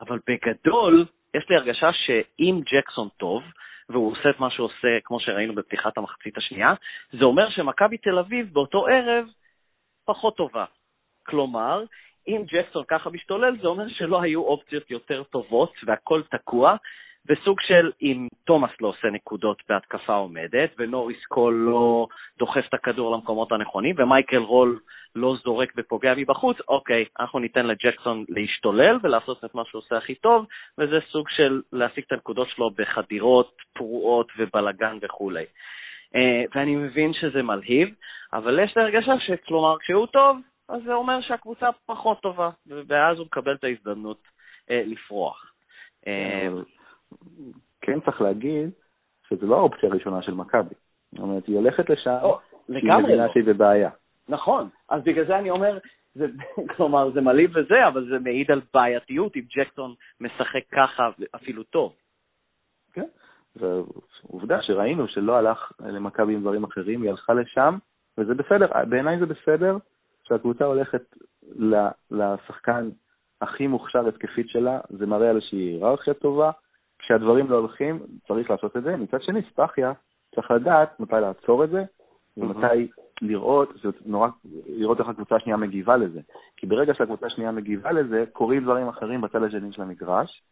אבל 0.00 0.18
בגדול, 0.26 1.06
יש 1.34 1.48
לי 1.50 1.56
הרגשה 1.56 1.92
שאם 1.92 2.60
ג'קסון 2.72 3.08
טוב, 3.16 3.42
והוא 3.88 4.12
עושה 4.12 4.30
את 4.30 4.40
מה 4.40 4.50
שהוא 4.50 4.64
עושה, 4.64 4.88
כמו 5.04 5.20
שראינו 5.20 5.54
בפתיחת 5.54 5.98
המחצית 5.98 6.38
השנייה, 6.38 6.74
זה 7.12 7.24
אומר 7.24 7.50
שמכבי 7.50 7.96
תל 7.96 8.18
אביב 8.18 8.52
באותו 8.52 8.86
ערב 8.86 9.26
פחות 10.04 10.36
טובה. 10.36 10.64
כלומר, 11.26 11.84
אם 12.28 12.42
ג'קסון 12.46 12.84
ככה 12.88 13.10
משתולל, 13.10 13.56
זה 13.60 13.68
אומר 13.68 13.88
שלא 13.88 14.22
היו 14.22 14.42
אופציות 14.42 14.90
יותר 14.90 15.22
טובות 15.22 15.72
והכל 15.86 16.22
תקוע, 16.30 16.76
בסוג 17.28 17.60
של 17.60 17.92
אם 18.02 18.28
תומאס 18.44 18.70
לא 18.80 18.88
עושה 18.88 19.08
נקודות 19.10 19.62
בהתקפה 19.68 20.14
עומדת, 20.14 20.70
ונוריס 20.78 21.24
קול 21.24 21.54
לא 21.54 22.06
דוחף 22.38 22.64
את 22.68 22.74
הכדור 22.74 23.16
למקומות 23.16 23.52
הנכונים, 23.52 23.94
ומייקל 23.98 24.36
רול 24.36 24.78
לא 25.14 25.36
זורק 25.44 25.72
ופוגע 25.76 26.14
מבחוץ, 26.16 26.56
אוקיי, 26.68 27.04
אנחנו 27.20 27.38
ניתן 27.38 27.66
לג'קסון 27.66 28.24
להשתולל 28.28 28.98
ולעשות 29.02 29.44
את 29.44 29.54
מה 29.54 29.62
שהוא 29.64 29.82
עושה 29.82 29.96
הכי 29.96 30.14
טוב, 30.14 30.46
וזה 30.78 30.98
סוג 31.10 31.28
של 31.28 31.62
להשיג 31.72 32.04
את 32.06 32.12
הנקודות 32.12 32.48
שלו 32.50 32.70
בחדירות, 32.70 33.56
פרועות 33.74 34.32
ובלגן 34.38 34.98
וכולי. 35.02 35.44
אה, 36.14 36.44
ואני 36.54 36.76
מבין 36.76 37.12
שזה 37.12 37.42
מלהיב, 37.42 37.88
אבל 38.32 38.58
יש 38.64 38.76
לי 38.76 38.82
הרגשה 38.82 39.12
שכלומר, 39.18 39.78
כשהוא 39.78 40.06
טוב, 40.06 40.38
אז 40.68 40.82
זה 40.84 40.94
אומר 40.94 41.20
שהקבוצה 41.20 41.68
פחות 41.86 42.20
טובה, 42.20 42.50
ואז 42.66 43.18
הוא 43.18 43.26
מקבל 43.26 43.54
את 43.54 43.64
ההזדמנות 43.64 44.20
אה, 44.70 44.82
לפרוח. 44.86 45.52
כן 47.80 48.00
צריך 48.00 48.20
להגיד 48.20 48.70
שזו 49.28 49.46
לא 49.46 49.56
האופציה 49.56 49.88
הראשונה 49.88 50.22
של 50.22 50.34
מכבי. 50.34 50.74
זאת 51.12 51.20
אומרת, 51.20 51.46
היא 51.46 51.56
הולכת 51.56 51.90
לשם, 51.90 52.18
כי 52.66 52.72
היא 52.72 53.02
מבינה 53.02 53.26
לא. 53.26 53.32
שהיא 53.32 53.44
בבעיה. 53.44 53.90
נכון, 54.28 54.68
אז 54.88 55.02
בגלל 55.04 55.26
זה 55.26 55.38
אני 55.38 55.50
אומר, 55.50 55.78
זה, 56.14 56.26
כלומר, 56.76 57.10
זה 57.10 57.20
מלהיב 57.20 57.50
וזה, 57.54 57.88
אבל 57.88 58.08
זה 58.08 58.18
מעיד 58.18 58.50
על 58.50 58.60
בעייתיות 58.74 59.36
אם 59.36 59.42
ג'קסון 59.56 59.94
משחק 60.20 60.62
ככה 60.72 61.10
אפילו 61.34 61.62
טוב. 61.62 61.92
כן, 62.92 63.06
ועובדה 63.56 64.62
שראינו 64.62 65.08
שלא 65.08 65.36
הלך 65.36 65.72
למכבי 65.80 66.34
עם 66.34 66.40
דברים 66.40 66.64
אחרים, 66.64 67.02
היא 67.02 67.10
הלכה 67.10 67.34
לשם, 67.34 67.78
וזה 68.18 68.34
בסדר, 68.34 68.66
בעיניי 68.88 69.18
זה 69.18 69.26
בסדר 69.26 69.76
שהקבוצה 70.24 70.64
הולכת 70.64 71.02
לשחקן 72.10 72.88
הכי 73.40 73.66
מוכשר 73.66 74.08
התקפית 74.08 74.48
שלה, 74.48 74.80
זה 74.90 75.06
מראה 75.06 75.30
על 75.30 75.36
איזושהי 75.36 75.58
היררכיה 75.58 76.14
טובה, 76.14 76.50
כשהדברים 77.06 77.50
לא 77.50 77.56
הולכים, 77.56 77.98
צריך 78.28 78.50
לעשות 78.50 78.76
את 78.76 78.82
זה. 78.82 78.96
מצד 78.96 79.22
שני, 79.22 79.40
ספחיה, 79.50 79.92
צריך 80.34 80.50
לדעת 80.50 81.00
מתי 81.00 81.14
לעצור 81.20 81.64
את 81.64 81.70
זה, 81.70 81.84
ומתי 82.36 82.88
לראות, 83.22 83.68
זה 83.82 83.88
נורא, 84.06 84.28
לראות 84.66 85.00
איך 85.00 85.08
הקבוצה 85.08 85.36
השנייה 85.36 85.56
מגיבה 85.56 85.96
לזה. 85.96 86.20
כי 86.56 86.66
ברגע 86.66 86.94
שהקבוצה 86.94 87.26
השנייה 87.26 87.52
מגיבה 87.52 87.92
לזה, 87.92 88.24
קורים 88.32 88.64
דברים 88.64 88.88
אחרים 88.88 89.20
בצד 89.20 89.42
השני 89.42 89.72
של 89.72 89.82
המגרש, 89.82 90.42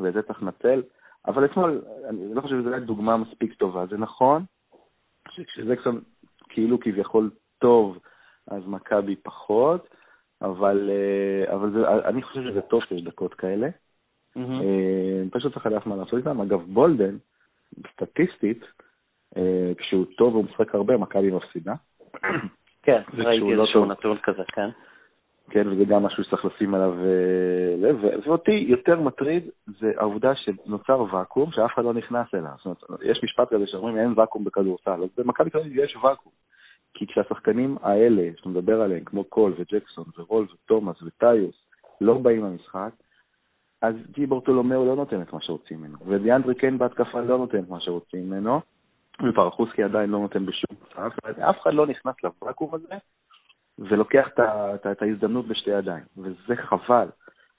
ואת 0.00 0.14
זה 0.14 0.22
צריך 0.22 0.42
לנצל. 0.42 0.82
אבל 1.26 1.44
אתמול, 1.44 1.82
אני 2.08 2.34
לא 2.34 2.40
חושב 2.40 2.60
שזו 2.60 2.72
הייתה 2.72 2.86
דוגמה 2.86 3.16
מספיק 3.16 3.54
טובה. 3.54 3.86
זה 3.86 3.96
נכון 3.96 4.44
שכשזקסון 5.30 6.00
כאילו 6.48 6.80
כביכול 6.80 7.30
טוב, 7.58 7.98
אז 8.48 8.62
מכבי 8.66 9.16
פחות, 9.16 9.88
אבל, 10.42 10.90
אה, 10.90 11.54
אבל 11.54 11.72
זה, 11.72 11.88
אני 12.08 12.22
חושב 12.22 12.42
שזה 12.42 12.60
טוב 12.60 12.84
שיש 12.84 13.02
דקות 13.02 13.34
כאלה. 13.34 13.68
Mm-hmm. 14.36 15.30
פשוט 15.30 15.52
צריך 15.52 15.66
לדעת 15.66 15.86
מה 15.86 15.96
לעשות 15.96 16.14
איתם. 16.14 16.40
אגב, 16.40 16.60
בולדן, 16.60 17.16
סטטיסטית, 17.92 18.64
אה, 19.36 19.72
כשהוא 19.78 20.04
טוב 20.16 20.34
והוא 20.34 20.44
משחק 20.44 20.74
הרבה, 20.74 20.96
מכבי 20.96 21.30
מפסידה. 21.30 21.74
כן, 22.86 23.02
ראיתי 23.14 23.54
לא 23.54 23.62
איזשהו 23.62 23.84
נתון 23.84 24.18
כזה, 24.22 24.42
כן. 24.52 24.68
כן, 25.50 25.68
וזה 25.68 25.84
גם 25.84 26.02
משהו 26.02 26.24
שצריך 26.24 26.44
לשים 26.44 26.74
עליו 26.74 26.94
לב. 27.78 27.96
ואותי 28.26 28.64
יותר 28.68 29.00
מטריד 29.00 29.48
זה 29.66 29.92
העובדה 29.96 30.34
שנוצר 30.34 31.04
ואקום 31.12 31.52
שאף 31.52 31.74
אחד 31.74 31.84
לא 31.84 31.94
נכנס 31.94 32.26
אליו. 32.34 32.50
זאת 32.56 32.82
אומרת, 32.88 33.02
יש 33.02 33.20
משפט 33.24 33.54
כזה 33.54 33.66
שאומרים 33.66 33.98
אין 33.98 34.12
ואקום 34.16 34.44
בכדורסל, 34.44 35.02
אז 35.02 35.08
במכבי 35.16 35.50
תל 35.50 35.58
אביב 35.58 35.78
יש 35.78 35.96
ואקום. 35.96 36.32
כי 36.94 37.06
כשהשחקנים 37.06 37.76
האלה, 37.82 38.30
שאתה 38.36 38.48
מדבר 38.48 38.80
עליהם, 38.80 39.04
כמו 39.04 39.24
קול 39.24 39.54
וג'קסון 39.58 40.04
ורול 40.18 40.46
ותומאס 40.54 41.02
וטיוס, 41.02 41.56
לא 42.00 42.14
באים 42.14 42.44
למשחק, 42.44 42.90
אז 43.82 43.94
ג'י 44.10 44.26
ברטולומיאו 44.26 44.86
לא 44.86 44.96
נותן 44.96 45.22
את 45.22 45.32
מה 45.32 45.40
שרוצים 45.42 45.78
ממנו, 45.80 45.98
ודיאנדרי 46.06 46.54
קיין 46.54 46.78
בהתקפה 46.78 47.20
לא 47.20 47.38
נותן 47.38 47.58
את 47.58 47.68
מה 47.68 47.80
שרוצים 47.80 48.30
ממנו, 48.30 48.60
ופרחוסקי 49.28 49.82
עדיין 49.82 50.10
לא 50.10 50.18
נותן 50.18 50.46
בשום 50.46 50.76
מצב, 50.82 51.10
אף 51.40 51.60
אחד 51.62 51.74
לא 51.74 51.86
נכנס 51.86 52.14
לוואקום 52.24 52.74
הזה 52.74 52.94
ולוקח 53.78 54.28
את, 54.92 55.02
ההזדמנות 55.02 55.48
בשתי 55.48 55.70
ידיים, 55.70 56.04
וזה 56.18 56.56
חבל, 56.56 57.08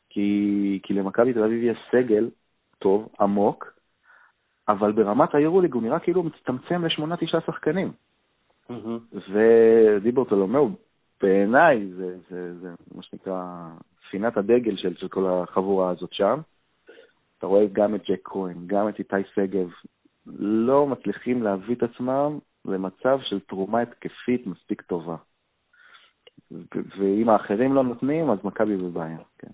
כי, 0.09 0.79
כי 0.83 0.93
למכבי 0.93 1.33
תל 1.33 1.43
אביב 1.43 1.63
יש 1.63 1.77
סגל 1.91 2.29
טוב, 2.79 3.09
עמוק, 3.19 3.73
אבל 4.67 4.91
ברמת 4.91 5.35
היורוליג 5.35 5.73
הוא 5.73 5.83
נראה 5.83 5.99
כאילו 5.99 6.23
מצטמצם 6.23 6.85
לשמונה-תשעה 6.85 7.41
שחקנים. 7.41 7.91
Mm-hmm. 8.71 9.17
ודיברטולומיאו, 9.31 10.69
בעיניי, 11.21 11.87
זה, 11.93 12.17
זה, 12.29 12.59
זה 12.59 12.69
מה 12.95 13.03
שנקרא 13.03 13.67
ספינת 14.07 14.37
הדגל 14.37 14.77
של, 14.77 14.95
של 14.95 15.07
כל 15.07 15.25
החבורה 15.27 15.89
הזאת 15.89 16.13
שם. 16.13 16.39
אתה 17.37 17.47
רואה 17.47 17.65
גם 17.73 17.95
את 17.95 18.01
ג'ק 18.09 18.19
כהן, 18.23 18.57
גם 18.67 18.89
את 18.89 18.99
איתי 18.99 19.15
שגב, 19.35 19.69
לא 20.39 20.87
מצליחים 20.87 21.43
להביא 21.43 21.75
את 21.75 21.83
עצמם 21.83 22.39
למצב 22.65 23.19
של 23.21 23.39
תרומה 23.39 23.81
התקפית 23.81 24.47
מספיק 24.47 24.81
טובה. 24.81 25.15
ואם 26.71 27.29
האחרים 27.29 27.73
לא 27.73 27.83
נותנים, 27.83 28.29
אז 28.29 28.37
מכבי 28.43 28.77
בבעיה, 28.77 29.17
כן. 29.37 29.51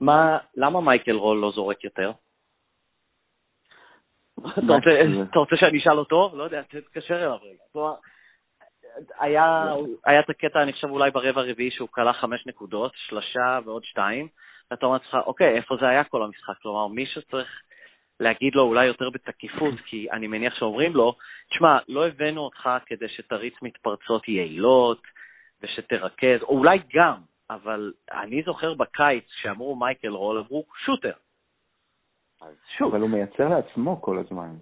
מה, 0.00 0.38
למה 0.56 0.80
מייקל 0.80 1.12
רול 1.12 1.38
לא 1.38 1.52
זורק 1.54 1.84
יותר? 1.84 2.12
אתה 4.40 5.38
רוצה 5.38 5.56
שאני 5.56 5.78
אשאל 5.78 5.98
אותו? 5.98 6.30
לא 6.34 6.42
יודע, 6.42 6.62
תתקשר 6.62 7.16
אליו 7.16 7.36
רגע. 7.42 7.90
היה, 9.18 9.64
היה 10.06 10.20
את 10.20 10.30
הקטע, 10.30 10.62
אני 10.62 10.72
חושב, 10.72 10.90
אולי 10.90 11.10
ברבע 11.10 11.40
הרביעי 11.40 11.70
שהוא 11.70 11.88
כלה 11.90 12.12
חמש 12.12 12.46
נקודות, 12.46 12.92
שלושה 12.96 13.58
ועוד 13.64 13.84
שתיים, 13.84 14.28
ואתה 14.70 14.86
אומר 14.86 14.98
לעצמך, 14.98 15.26
אוקיי, 15.26 15.56
איפה 15.56 15.76
זה 15.80 15.88
היה 15.88 16.04
כל 16.04 16.22
המשחק? 16.22 16.54
כלומר, 16.62 16.86
מישהו 16.86 17.22
צריך 17.22 17.48
להגיד 18.20 18.54
לו 18.54 18.62
אולי 18.62 18.86
יותר 18.86 19.10
בתקיפות, 19.10 19.74
כי 19.86 20.10
אני 20.10 20.26
מניח 20.26 20.54
שאומרים 20.54 20.92
לו, 20.96 21.14
תשמע, 21.50 21.78
לא 21.88 22.06
הבאנו 22.06 22.40
אותך 22.40 22.70
כדי 22.86 23.08
שתריץ 23.08 23.54
מתפרצות 23.62 24.28
יעילות 24.28 25.02
ושתרכז, 25.62 26.42
או 26.42 26.58
אולי 26.58 26.78
גם, 26.94 27.16
אבל 27.50 27.92
אני 28.12 28.42
זוכר 28.42 28.74
בקיץ 28.74 29.24
שאמרו 29.42 29.76
מייקל 29.76 30.08
רול, 30.08 30.38
אמרו 30.38 30.64
שוטר. 30.84 31.12
אז 32.40 32.54
שוב. 32.78 32.94
אבל 32.94 33.00
הוא 33.00 33.10
מייצר 33.10 33.48
לעצמו 33.48 34.02
כל 34.02 34.18
הזמן. 34.18 34.56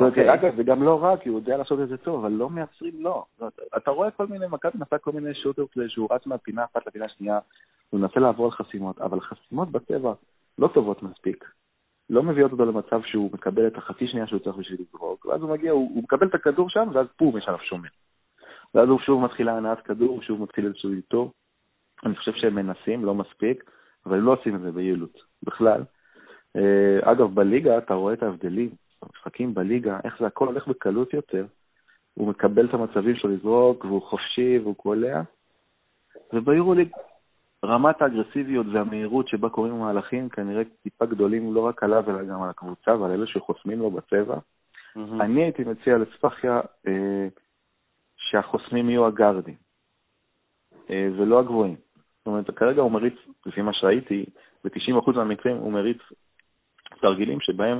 אוקיי. 0.00 0.34
אגב, 0.34 0.56
זה 0.56 0.62
גם 0.62 0.82
לא 0.82 1.02
רע, 1.02 1.16
כי 1.16 1.28
הוא 1.28 1.38
יודע 1.38 1.56
לעשות 1.56 1.80
את 1.80 1.88
זה 1.88 1.96
טוב, 1.96 2.24
אבל 2.24 2.32
לא 2.32 2.50
מייצרים. 2.50 2.92
לא. 2.98 3.24
אתה 3.76 3.90
רואה 3.90 4.10
כל 4.10 4.26
מיני, 4.26 4.46
מכבי 4.50 4.78
נעשה 4.78 4.98
כל 4.98 5.12
מיני 5.12 5.34
שוטר 5.34 5.64
כזה 5.72 5.88
שהוא 5.88 6.08
רץ 6.10 6.26
מהפינה 6.26 6.64
אחת 6.64 6.86
לפינה 6.86 7.08
שנייה, 7.08 7.38
הוא 7.90 8.00
מנסה 8.00 8.20
לעבור 8.20 8.44
על 8.44 8.50
חסימות, 8.50 9.00
אבל 9.00 9.20
חסימות 9.20 9.70
בטבע 9.70 10.12
לא 10.58 10.68
טובות 10.68 11.02
מספיק. 11.02 11.44
לא 12.10 12.22
מביאות 12.22 12.52
אותו 12.52 12.64
למצב 12.64 13.00
שהוא 13.02 13.30
מקבל 13.32 13.66
את 13.66 13.76
החצי 13.76 14.08
שנייה 14.08 14.26
שהוא 14.26 14.40
צריך 14.40 14.56
בשביל 14.56 14.80
לזרוק, 14.80 15.26
ואז 15.26 15.42
הוא 15.42 15.50
מגיע, 15.50 15.72
הוא, 15.72 15.90
הוא 15.94 16.02
מקבל 16.02 16.26
את 16.26 16.34
הכדור 16.34 16.70
שם, 16.70 16.88
ואז 16.92 17.06
פום, 17.16 17.38
יש 17.38 17.48
עליו 17.48 17.60
שומר. 17.60 17.88
ואז 18.74 18.88
הוא 18.88 18.98
שוב 18.98 19.24
מתחיל 19.24 19.46
להנעת 19.46 19.80
כדור, 19.80 20.22
שוב 20.22 20.42
מתחיל 20.42 20.66
איזשהו 20.66 20.92
איתו. 20.92 21.32
אני 22.06 22.16
חושב 22.16 22.32
שהם 22.34 22.54
מנסים, 22.54 23.04
לא 23.04 23.14
מספיק, 23.14 23.70
אבל 24.06 24.16
הם 24.16 24.24
לא 24.24 24.32
עושים 24.32 24.56
את 24.56 24.60
זה 24.60 24.72
ביעילות, 24.72 25.22
בכלל. 25.42 25.82
אה, 26.56 27.12
אגב, 27.12 27.34
בליגה 27.34 27.78
אתה 27.78 27.94
רואה 27.94 28.14
את 28.14 28.22
ההבדלים. 28.22 28.70
במשחקים 29.06 29.54
בליגה, 29.54 29.98
איך 30.04 30.16
זה 30.20 30.26
הכל 30.26 30.46
הולך 30.46 30.68
בקלות 30.68 31.14
יותר. 31.14 31.46
הוא 32.14 32.28
מקבל 32.28 32.66
את 32.66 32.74
המצבים 32.74 33.16
שלו 33.16 33.30
לזרוק, 33.30 33.84
והוא 33.84 34.02
חופשי, 34.02 34.58
והוא 34.58 34.76
קולע. 34.76 35.22
וביורוליג, 36.32 36.88
רמת 37.64 38.02
האגרסיביות 38.02 38.66
והמהירות 38.72 39.28
שבה 39.28 39.48
קורים 39.48 39.74
המהלכים 39.74 40.28
כנראה 40.28 40.62
טיפה 40.82 41.06
גדולים 41.06 41.54
לא 41.54 41.60
רק 41.60 41.82
עליו, 41.82 42.10
אלא 42.10 42.24
גם 42.24 42.42
על 42.42 42.50
הקבוצה 42.50 42.96
ועל 42.96 43.10
אלה 43.10 43.26
שחוסמים 43.26 43.78
לו 43.78 43.90
בצבע. 43.90 44.36
Mm-hmm. 44.36 45.20
אני 45.20 45.42
הייתי 45.42 45.64
מציע 45.64 45.98
לצפחיה 45.98 46.60
אה, 46.86 47.28
שהחוסמים 48.16 48.90
יהיו 48.90 49.06
הגארדים, 49.06 49.54
אה, 50.90 51.08
ולא 51.18 51.40
הגבוהים. 51.40 51.76
זאת 52.18 52.26
אומרת, 52.26 52.50
כרגע 52.50 52.82
הוא 52.82 52.90
מריץ, 52.90 53.14
לפי 53.46 53.62
מה 53.62 53.72
שראיתי, 53.72 54.24
ב-90% 54.64 55.12
מהמקרים 55.16 55.56
הוא 55.56 55.72
מריץ 55.72 55.98
תרגילים 57.00 57.40
שבהם 57.40 57.78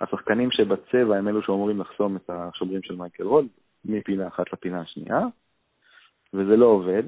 השחקנים 0.00 0.50
שבצבע 0.50 1.16
הם 1.16 1.28
אלו 1.28 1.42
שאמורים 1.42 1.80
לחסום 1.80 2.16
את 2.16 2.30
השומרים 2.30 2.82
של 2.82 2.96
מייקל 2.96 3.24
רול, 3.24 3.48
מפינה 3.84 4.28
אחת 4.28 4.52
לפינה 4.52 4.80
השנייה, 4.80 5.20
וזה 6.34 6.56
לא 6.56 6.66
עובד. 6.66 7.02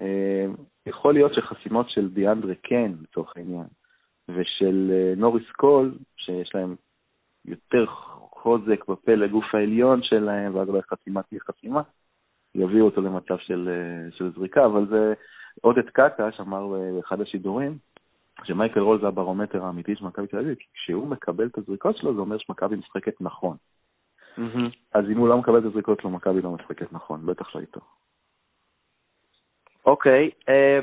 אה, 0.00 0.46
יכול 0.86 1.14
להיות 1.14 1.34
שחסימות 1.34 1.90
של 1.90 2.08
דיאנדרה 2.08 2.54
קן, 2.54 2.92
לצורך 3.02 3.36
העניין, 3.36 3.66
ושל 4.28 4.90
אה, 4.92 5.14
נוריס 5.16 5.50
קול, 5.56 5.98
שיש 6.16 6.54
להם 6.54 6.76
יותר 7.44 7.86
חוזק 8.30 8.88
בפלג 8.88 9.30
גוף 9.30 9.54
העליון 9.54 10.02
שלהם, 10.02 10.54
ואז 10.54 10.68
אולי 10.68 10.82
חסימה 10.82 11.22
תהיה 11.22 11.40
חסימה, 11.40 11.82
יביאו 12.54 12.84
אותו 12.84 13.00
למצב 13.00 13.38
של, 13.38 13.68
של 14.10 14.32
זריקה, 14.36 14.66
אבל 14.66 14.86
זה 14.86 15.14
עודד 15.60 15.88
קטש 15.90 16.40
אמר 16.40 16.66
באחד 16.96 17.20
השידורים, 17.20 17.78
שמייקל 18.44 18.80
רול 18.80 19.00
זה 19.00 19.06
הברומטר 19.06 19.64
האמיתי 19.64 19.96
של 19.96 20.04
מכבי 20.04 20.26
תל 20.26 20.38
אביב, 20.38 20.54
כי 20.54 20.66
כשהוא 20.74 21.08
מקבל 21.08 21.46
את 21.46 21.58
הזריקות 21.58 21.96
שלו, 21.96 22.14
זה 22.14 22.20
אומר 22.20 22.38
שמכבי 22.38 22.76
משחקת 22.76 23.20
נכון. 23.20 23.56
Mm-hmm. 24.38 24.70
אז 24.94 25.04
אם 25.12 25.18
הוא 25.18 25.28
לא 25.28 25.38
מקבל 25.38 25.58
את 25.58 25.64
הזריקות 25.64 26.00
שלו, 26.00 26.10
מכבי 26.10 26.42
לא 26.42 26.50
משחקת 26.50 26.92
נכון, 26.92 27.26
בטח 27.26 27.56
לא 27.56 27.60
איתו. 27.60 27.80
אוקיי, 29.86 30.28
okay, 30.28 30.48
אה, 30.48 30.80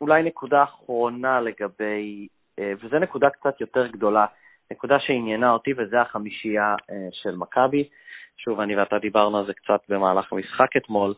אולי 0.00 0.22
נקודה 0.22 0.62
אחרונה 0.62 1.40
לגבי, 1.40 2.28
uh, 2.60 2.62
וזו 2.80 2.98
נקודה 2.98 3.30
קצת 3.30 3.60
יותר 3.60 3.86
גדולה, 3.86 4.26
נקודה 4.70 5.00
שעניינה 5.00 5.52
אותי, 5.52 5.70
וזה 5.78 6.00
החמישייה 6.00 6.74
uh, 6.74 6.94
של 7.12 7.36
מכבי. 7.36 7.88
שוב, 8.36 8.60
אני 8.60 8.76
ואתה 8.76 8.98
דיברנו 8.98 9.38
על 9.38 9.46
זה 9.46 9.54
קצת 9.54 9.80
במהלך 9.88 10.32
המשחק 10.32 10.76
אתמול. 10.76 11.14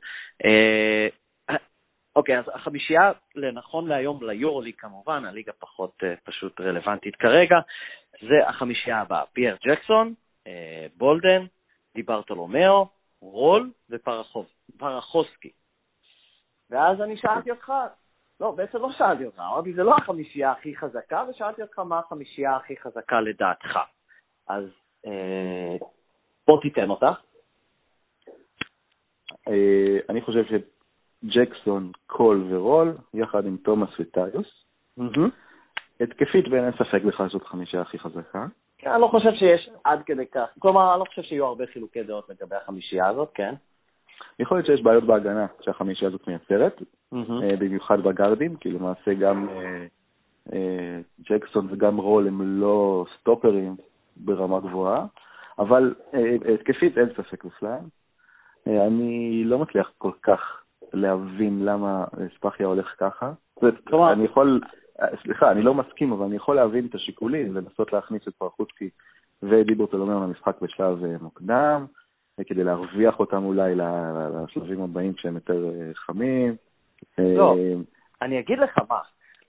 אוקיי, 2.16 2.38
אז 2.38 2.44
החמישייה, 2.54 3.12
לנכון 3.34 3.88
להיום 3.88 4.22
ליורלי 4.22 4.72
כמובן, 4.72 5.24
הליגה 5.24 5.52
פחות 5.52 6.02
uh, 6.02 6.20
פשוט 6.24 6.60
רלוונטית 6.60 7.16
כרגע, 7.16 7.56
זה 8.20 8.48
החמישייה 8.48 9.00
הבאה, 9.00 9.26
פייר 9.26 9.56
ג'קסון, 9.64 10.14
uh, 10.44 10.48
בולדן, 10.96 11.46
דיברטולומיאו, 11.94 12.86
רול 13.20 13.70
ופרחוסקי. 13.90 15.50
ואז 16.70 17.00
אני 17.00 17.16
שאלתי 17.16 17.50
אותך, 17.50 17.72
לא, 18.40 18.50
בעצם 18.50 18.78
לא 18.78 18.88
שאלתי 18.98 19.24
אותך, 19.24 19.38
אמרתי, 19.38 19.72
זה 19.72 19.82
לא 19.82 19.94
החמישייה 19.96 20.52
הכי 20.52 20.76
חזקה, 20.76 21.24
ושאלתי 21.30 21.62
אותך 21.62 21.78
מה 21.78 21.98
החמישייה 21.98 22.56
הכי 22.56 22.76
חזקה 22.76 23.20
לדעתך. 23.20 23.78
אז 24.48 24.64
אה, 25.06 25.76
בוא 26.46 26.60
תיתן 26.60 26.90
אותה. 26.90 27.10
אה, 29.48 29.98
אני 30.08 30.20
חושב 30.20 30.44
ג'קסון, 31.24 31.90
קול 32.06 32.46
ורול, 32.48 32.96
יחד 33.14 33.46
עם 33.46 33.56
תומאס 33.56 33.90
וטיוס. 34.00 34.64
התקפית 36.00 36.48
ואין 36.50 36.72
ספק 36.72 37.02
בכלל 37.02 37.28
זאת 37.28 37.42
חמישה 37.42 37.80
הכי 37.80 37.98
חזקה. 37.98 38.46
כן, 38.78 38.90
אני 38.90 39.00
לא 39.00 39.06
חושב 39.06 39.32
שיש 39.34 39.70
עד 39.84 40.02
כדי 40.06 40.26
כך, 40.26 40.48
כלומר, 40.58 40.92
אני 40.92 41.00
לא 41.00 41.04
חושב 41.04 41.22
שיהיו 41.22 41.46
הרבה 41.46 41.64
חילוקי 41.66 42.02
דעות 42.02 42.28
לגבי 42.28 42.56
החמישייה 42.56 43.08
הזאת, 43.08 43.30
כן. 43.34 43.54
יכול 44.38 44.56
להיות 44.56 44.66
שיש 44.66 44.82
בעיות 44.82 45.04
בהגנה 45.04 45.46
שהחמישייה 45.60 46.08
הזאת 46.08 46.28
מייצרת, 46.28 46.82
אה, 47.14 47.56
במיוחד 47.58 48.00
בגארדים, 48.00 48.56
כי 48.56 48.70
למעשה 48.70 49.14
גם 49.14 49.48
אה, 49.48 49.86
אה, 50.52 51.00
ג'קסון 51.20 51.68
וגם 51.70 51.96
רול 51.96 52.28
הם 52.28 52.60
לא 52.60 53.04
סטופרים 53.20 53.76
ברמה 54.16 54.60
גבוהה, 54.60 55.06
אבל 55.58 55.94
התקפית 56.54 56.98
אין 56.98 57.08
ספק 57.16 57.44
בכלל. 57.44 57.78
אני 58.66 59.42
לא 59.44 59.58
מצליח 59.58 59.92
כל 59.98 60.12
כך 60.22 60.61
להבין 60.92 61.64
למה 61.64 62.04
ספחיה 62.36 62.66
הולך 62.66 62.94
ככה. 62.98 63.32
כלומר, 63.84 64.12
אני 64.12 64.24
יכול, 64.24 64.60
סליחה, 65.22 65.50
אני 65.50 65.62
לא 65.62 65.74
מסכים, 65.74 66.12
אבל 66.12 66.24
אני 66.24 66.36
יכול 66.36 66.56
להבין 66.56 66.86
את 66.86 66.94
השיקולים, 66.94 67.56
לנסות 67.56 67.92
להכניס 67.92 68.28
את 68.28 68.34
פרחוצקי 68.34 68.90
ודיברטולומיאו 69.42 70.20
למשחק 70.20 70.56
בשלב 70.62 71.04
אה, 71.04 71.16
מוקדם, 71.20 71.86
כדי 72.46 72.64
להרוויח 72.64 73.20
אותם 73.20 73.44
אולי 73.44 73.74
לשלבים 73.74 74.82
הבאים 74.82 75.12
כשהם 75.12 75.34
יותר 75.34 75.64
אה, 75.64 75.94
חמים. 75.94 76.56
לא, 77.18 77.56
אה, 77.56 77.74
אני 78.22 78.38
אגיד 78.38 78.58
לך 78.58 78.78
מה, 78.88 78.98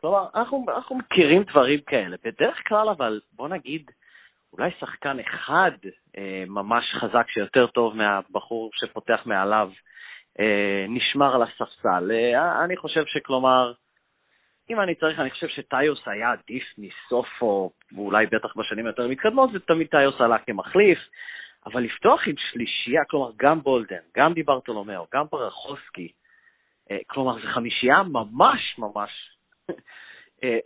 כלומר, 0.03 0.25
אנחנו, 0.36 0.65
אנחנו 0.75 0.95
מכירים 0.95 1.43
דברים 1.43 1.79
כאלה. 1.88 2.17
בדרך 2.23 2.58
כלל, 2.67 2.89
אבל 2.89 3.19
בוא 3.34 3.47
נגיד, 3.47 3.91
אולי 4.53 4.71
שחקן 4.79 5.17
אחד 5.19 5.71
אה, 6.17 6.43
ממש 6.47 6.86
חזק 6.99 7.29
שיותר 7.29 7.67
טוב 7.67 7.95
מהבחור 7.95 8.69
שפותח 8.73 9.21
מעליו 9.25 9.69
אה, 9.69 9.73
נשמר 10.89 11.35
על 11.35 11.41
הספסל. 11.43 12.11
אה, 12.11 12.63
אני 12.63 12.77
חושב 12.77 13.03
שכלומר, 13.05 13.73
אם 14.69 14.81
אני 14.81 14.95
צריך, 14.95 15.19
אני 15.19 15.29
חושב 15.29 15.47
שטיוס 15.47 15.99
היה 16.05 16.31
עדיף 16.31 16.63
מסופו, 16.77 17.71
ואולי 17.91 18.25
בטח 18.25 18.57
בשנים 18.57 18.87
יותר 18.87 19.07
מתקדמות, 19.07 19.49
ותמיד 19.53 19.87
טיוס 19.87 20.21
עלה 20.21 20.39
כמחליף, 20.39 20.99
אבל 21.65 21.83
לפתוח 21.83 22.27
עם 22.27 22.35
שלישייה, 22.51 23.01
כלומר 23.09 23.31
גם 23.37 23.61
בולדן, 23.61 24.03
גם 24.17 24.33
דיברטולומיאו, 24.33 25.05
גם 25.13 25.27
פרחוסקי, 25.27 26.11
אה, 26.91 26.97
כלומר 27.07 27.41
זו 27.41 27.47
חמישייה 27.53 28.03
ממש 28.03 28.75
ממש 28.77 29.29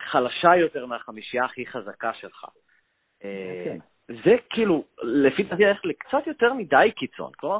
חלשה 0.01 0.55
יותר 0.55 0.85
מהחמישייה 0.85 1.45
הכי 1.45 1.65
חזקה 1.65 2.13
שלך. 2.13 2.45
כן. 3.19 3.77
זה 4.07 4.35
כאילו, 4.49 4.83
לפי 5.03 5.43
דעתי, 5.43 5.65
הולך 5.65 5.85
לקצת 5.85 6.27
יותר 6.27 6.53
מדי 6.53 6.91
קיצון. 6.95 7.31
כלומר, 7.37 7.59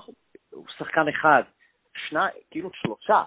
הוא 0.52 0.66
שחקן 0.78 1.08
אחד, 1.08 1.44
שניים, 2.10 2.32
כאילו 2.52 2.70
שלושה. 2.74 3.24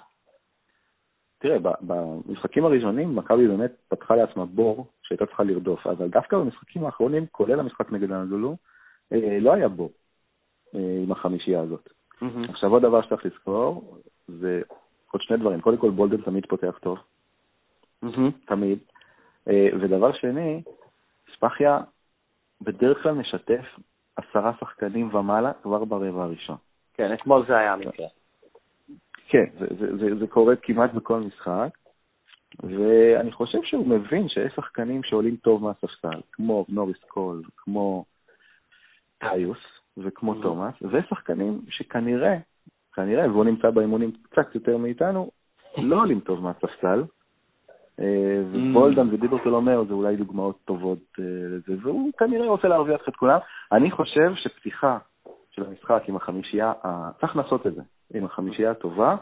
תראה, 1.38 1.56
במשחקים 1.80 2.64
הראשונים 2.64 3.16
מכבי 3.16 3.48
באמת 3.48 3.72
פתחה 3.88 4.16
לעצמה 4.16 4.46
בור 4.46 4.86
שהייתה 5.02 5.26
צריכה 5.26 5.42
לרדוף, 5.42 5.86
אבל 5.86 6.08
דווקא 6.08 6.36
במשחקים 6.36 6.84
האחרונים, 6.84 7.26
כולל 7.32 7.60
המשחק 7.60 7.92
נגד 7.92 8.12
האנדולו, 8.12 8.56
אה, 9.12 9.38
לא 9.40 9.54
היה 9.54 9.68
בור 9.68 9.90
אה, 10.74 11.00
עם 11.04 11.12
החמישייה 11.12 11.60
הזאת. 11.60 11.88
Mm-hmm. 11.88 12.50
עכשיו 12.50 12.70
עוד 12.70 12.82
דבר 12.82 13.02
שצריך 13.02 13.26
לזכור, 13.26 13.96
זה 14.28 14.62
עוד 15.10 15.22
שני 15.22 15.36
דברים. 15.36 15.60
קודם 15.60 15.76
כל, 15.76 15.90
בולדן 15.90 16.20
תמיד 16.22 16.46
פותח 16.46 16.78
טוב. 16.82 16.98
Mm-hmm. 18.04 18.46
תמיד. 18.46 18.78
אה, 19.48 19.68
ודבר 19.80 20.12
שני, 20.12 20.62
ספחיה 21.36 21.78
בדרך 22.60 23.02
כלל 23.02 23.12
משתף 23.12 23.64
עשרה 24.16 24.52
שחקנים 24.60 25.14
ומעלה 25.14 25.52
כבר 25.62 25.84
ברבע 25.84 26.22
הראשון. 26.22 26.56
כן, 26.94 27.12
אתמול 27.12 27.46
זה 27.46 27.56
היה 27.58 27.76
מקרה. 27.76 28.06
כן, 29.30 29.44
זה, 29.58 29.66
זה, 29.78 29.96
זה, 29.96 30.16
זה 30.20 30.26
קורה 30.26 30.56
כמעט 30.56 30.92
בכל 30.94 31.20
משחק, 31.20 31.68
ואני 32.62 33.32
חושב 33.32 33.58
שהוא 33.62 33.86
מבין 33.86 34.28
שיש 34.28 34.52
שחקנים 34.56 35.02
שעולים 35.02 35.36
טוב 35.36 35.62
מהספסל, 35.62 36.20
כמו 36.32 36.64
נוריס 36.68 37.04
קול, 37.08 37.42
כמו 37.56 38.04
טיוס 39.18 39.58
וכמו 39.96 40.34
mm-hmm. 40.34 40.42
תומאס, 40.42 40.74
ושחקנים 40.82 41.60
שכנראה, 41.68 42.36
כנראה, 42.94 43.30
והוא 43.30 43.44
נמצא 43.44 43.70
באימונים 43.70 44.12
קצת 44.22 44.54
יותר 44.54 44.76
מאיתנו, 44.76 45.30
לא 45.78 45.96
עולים 45.96 46.20
טוב 46.20 46.42
מהספסל. 46.42 47.04
אה, 48.00 48.42
ובולדן 48.50 49.08
mm. 49.08 49.14
ודיברטולומיאו 49.14 49.86
זה 49.86 49.92
אולי 49.92 50.16
דוגמאות 50.16 50.58
טובות 50.64 50.98
אה, 51.18 51.24
לזה, 51.24 51.74
והוא 51.82 52.12
כנראה 52.18 52.48
רוצה 52.48 52.68
להרוויח 52.68 53.00
את 53.08 53.16
כולם. 53.16 53.38
אני 53.72 53.90
חושב 53.90 54.32
שפתיחה 54.34 54.98
של 55.50 55.64
המשחק 55.64 56.02
עם 56.08 56.16
החמישייה, 56.16 56.72
צריך 57.20 57.36
לעשות 57.36 57.66
את 57.66 57.74
זה. 57.74 57.82
עם 58.14 58.24
החמישייה 58.24 58.70
הטובה, 58.70 59.16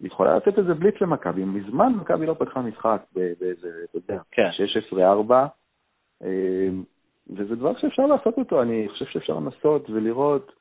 היא 0.00 0.06
יכולה 0.06 0.36
לתת 0.36 0.58
איזה 0.58 0.74
בליץ 0.74 0.94
למכבי. 1.00 1.44
מזמן 1.44 1.92
מכבי 1.92 2.26
לא 2.26 2.36
פתחה 2.38 2.60
משחק 2.60 3.02
באיזה, 3.12 3.68
אתה 3.90 3.98
יודע, 3.98 4.22
כן. 4.30 4.48
16-4, 4.92 5.34
אמ, 6.22 6.84
וזה 7.30 7.56
דבר 7.56 7.78
שאפשר 7.78 8.06
לעשות 8.06 8.38
אותו, 8.38 8.62
אני 8.62 8.88
חושב 8.88 9.04
שאפשר 9.04 9.34
לנסות 9.34 9.90
ולראות. 9.90 10.52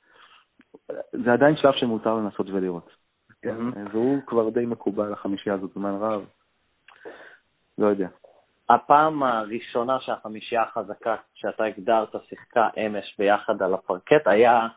זה 1.11 1.33
עדיין 1.33 1.55
שלב 1.57 1.73
שמותר 1.73 2.15
לנסות 2.15 2.49
ולראות. 2.49 2.89
כן. 3.41 3.55
והוא 3.91 4.21
כבר 4.27 4.49
די 4.49 4.65
מקובל, 4.65 5.13
החמישייה 5.13 5.55
הזאת, 5.55 5.73
זמן 5.73 5.97
רב. 5.99 6.25
לא 7.77 7.87
יודע. 7.87 8.07
הפעם 8.69 9.23
הראשונה 9.23 9.99
שהחמישייה 9.99 10.63
החזקה 10.63 11.15
שאתה 11.33 11.63
הגדרת 11.63 12.15
שיחקה 12.29 12.69
אמש 12.77 13.15
ביחד 13.19 13.61
על 13.61 13.73
הפרקט 13.73 14.27
היה 14.27 14.67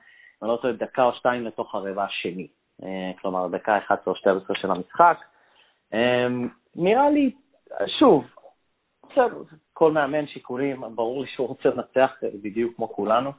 אני 0.43 0.51
לא 0.51 0.59
טועה, 0.63 0.73
דקה 0.73 1.03
או 1.03 1.13
שתיים 1.13 1.45
לתוך 1.45 1.75
הרבע 1.75 2.05
השני. 2.05 2.49
אה, 2.83 3.11
כלומר, 3.21 3.49
דקה 3.49 3.79
11 3.79 4.15
או 4.15 4.19
12 4.19 4.57
של 4.57 4.71
המשחק. 4.71 5.19
אה, 5.95 6.27
נראה 6.77 7.11
לי, 7.11 7.31
שוב, 7.99 8.25
כל 9.73 9.93
מאמן 9.93 10.27
שיקולים, 10.27 10.83
ברור 10.95 11.23
לי 11.23 11.29
שהוא 11.29 11.49
רוצה 11.49 11.69
לנצח 11.69 12.11
בדיוק 12.43 12.77
כמו 12.77 12.89
כולנו, 12.89 13.33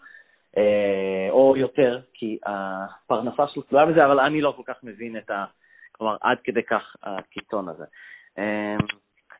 אה, 0.57 1.27
או 1.29 1.57
יותר, 1.57 1.99
כי 2.13 2.37
הפרנסה 2.45 3.47
שלו 3.47 3.61
תלויה 3.63 3.85
בזה, 3.85 4.05
אבל 4.05 4.19
אני 4.19 4.41
לא 4.41 4.53
כל 4.57 4.63
כך 4.65 4.83
מבין 4.83 5.17
את 5.17 5.29
ה... 5.29 5.45
כלומר, 5.91 6.17
עד 6.21 6.37
כדי 6.43 6.63
כך 6.63 6.95
הקיצון 7.03 7.69
הזה. 7.69 7.85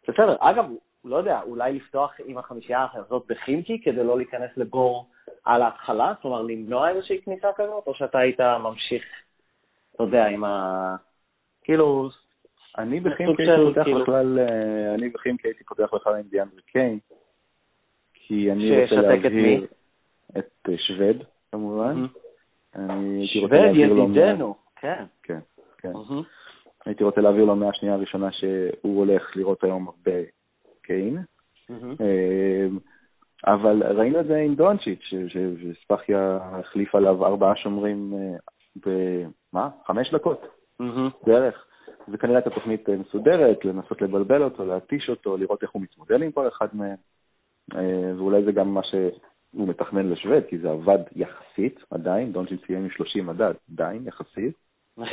בסדר, 0.08 0.36
אגב, 0.40 0.66
לא 1.06 1.16
יודע, 1.16 1.42
אולי 1.42 1.74
לפתוח 1.74 2.14
עם 2.26 2.38
החמישייה 2.38 2.88
הזאת 2.94 3.24
בחימקי 3.28 3.82
כדי 3.82 4.04
לא 4.04 4.18
להיכנס 4.18 4.50
לבור 4.58 5.10
על 5.46 5.62
ההתחלה? 5.62 6.14
כלומר, 6.22 6.42
למנוע 6.42 6.90
איזושהי 6.90 7.22
כניסה 7.22 7.48
כזאת, 7.56 7.88
או 7.88 7.94
שאתה 7.94 8.20
היית 8.20 8.40
ממשיך, 8.40 9.04
אתה 9.98 10.06
יודע, 10.06 10.26
עם 10.26 10.44
ה... 10.44 10.96
כאילו... 11.64 12.10
אני 12.78 13.00
בכימקי 13.00 13.44
הייתי 13.44 13.64
פותח 13.68 13.84
כאילו- 13.84 14.02
בכלל, 14.02 14.40
אה, 14.40 14.96
אני 14.96 15.10
בכימקי 15.10 15.48
הייתי 15.48 15.64
פותח 15.64 15.94
בכלל 15.94 16.16
עם 16.16 16.22
דיאנדרי 16.30 16.62
קיין, 16.62 17.00
כי 18.14 18.52
אני 18.52 18.84
רוצה 18.84 18.96
להבהיר 18.96 19.66
את 20.38 20.70
אה, 20.70 20.78
שווד, 20.78 21.24
כמובן. 21.52 22.06
שווד, 23.26 23.54
ידידנו, 23.74 24.56
כן. 24.76 25.04
כן, 25.24 25.40
כן. 25.78 25.92
הייתי 26.86 27.04
רוצה 27.04 27.22
להעביר 27.22 27.46
לו 27.46 27.56
מהשנייה 27.56 27.96
הראשונה 27.96 28.32
שהוא 28.32 28.98
הולך 28.98 29.38
לראות 29.38 29.64
היום 29.64 29.88
הרבה 29.88 30.22
קיין. 30.82 31.18
אה, 32.02 32.68
אבל 33.46 33.84
ראינו 33.84 34.20
את 34.20 34.26
זה 34.26 34.38
עם 34.38 34.56
דונצ'יץ', 34.56 35.14
שספחיה 35.28 36.40
החליף 36.42 36.96
עליו 36.96 37.26
ארבעה 37.26 37.56
שומרים 37.56 38.14
במה? 39.54 39.70
חמש 39.86 40.14
דקות 40.14 40.48
בערך. 41.24 41.66
זה 42.08 42.18
כנראה 42.18 42.38
הייתה 42.38 42.50
תוכנית 42.50 42.90
מסודרת, 42.90 43.66
לנסות 43.66 44.02
לבלבל 44.02 44.44
אותו, 44.44 44.66
להתיש 44.66 45.10
אותו, 45.10 45.38
לראות 45.38 45.64
איך 45.64 45.72
הוא 45.72 45.82
מתמודד 45.82 46.22
עם 46.22 46.32
כל 46.32 46.48
אחד 46.48 46.68
מהם. 46.74 46.96
ואולי 48.18 48.44
זה 48.44 48.52
גם 48.52 48.74
מה 48.74 48.84
שהוא 48.84 49.68
מתכנן 49.68 50.10
לשווד, 50.10 50.44
כי 50.50 50.58
זה 50.58 50.70
עבד 50.70 51.00
יחסית 51.16 51.80
עדיין, 51.92 52.32
דונצ'יץ' 52.32 52.66
סיים 52.66 52.84
עם 52.84 52.90
30 52.90 53.26
מדד, 53.26 53.54
עדיין 53.74 54.08
יחסית. 54.08 54.54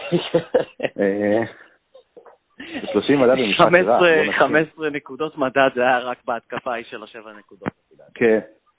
30 2.92 3.20
מדד 3.20 3.32
במשחק 3.32 3.66
רע. 3.86 3.98
15 4.38 4.90
נקודות 4.90 5.38
מדד 5.38 5.68
זה 5.74 5.80
היה 5.80 5.98
רק 5.98 6.18
בהתקפה 6.24 6.72
ההיא 6.72 6.84
של 6.84 7.02
השבע 7.02 7.32
נקודות. 7.38 7.68
כן, 8.14 8.38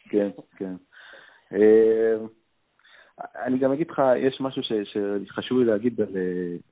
כן, 0.09 0.29
כן. 0.57 0.75
אני 3.19 3.57
גם 3.57 3.71
אגיד 3.71 3.91
לך, 3.91 4.01
יש 4.17 4.41
משהו 4.41 4.61
שחשוב 4.63 5.59
לי 5.59 5.65
להגיד 5.65 6.01
על, 6.01 6.07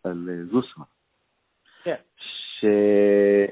על 0.04 0.48
זוסמה. 0.52 0.86
כן. 1.84 1.96
שאני 2.60 3.48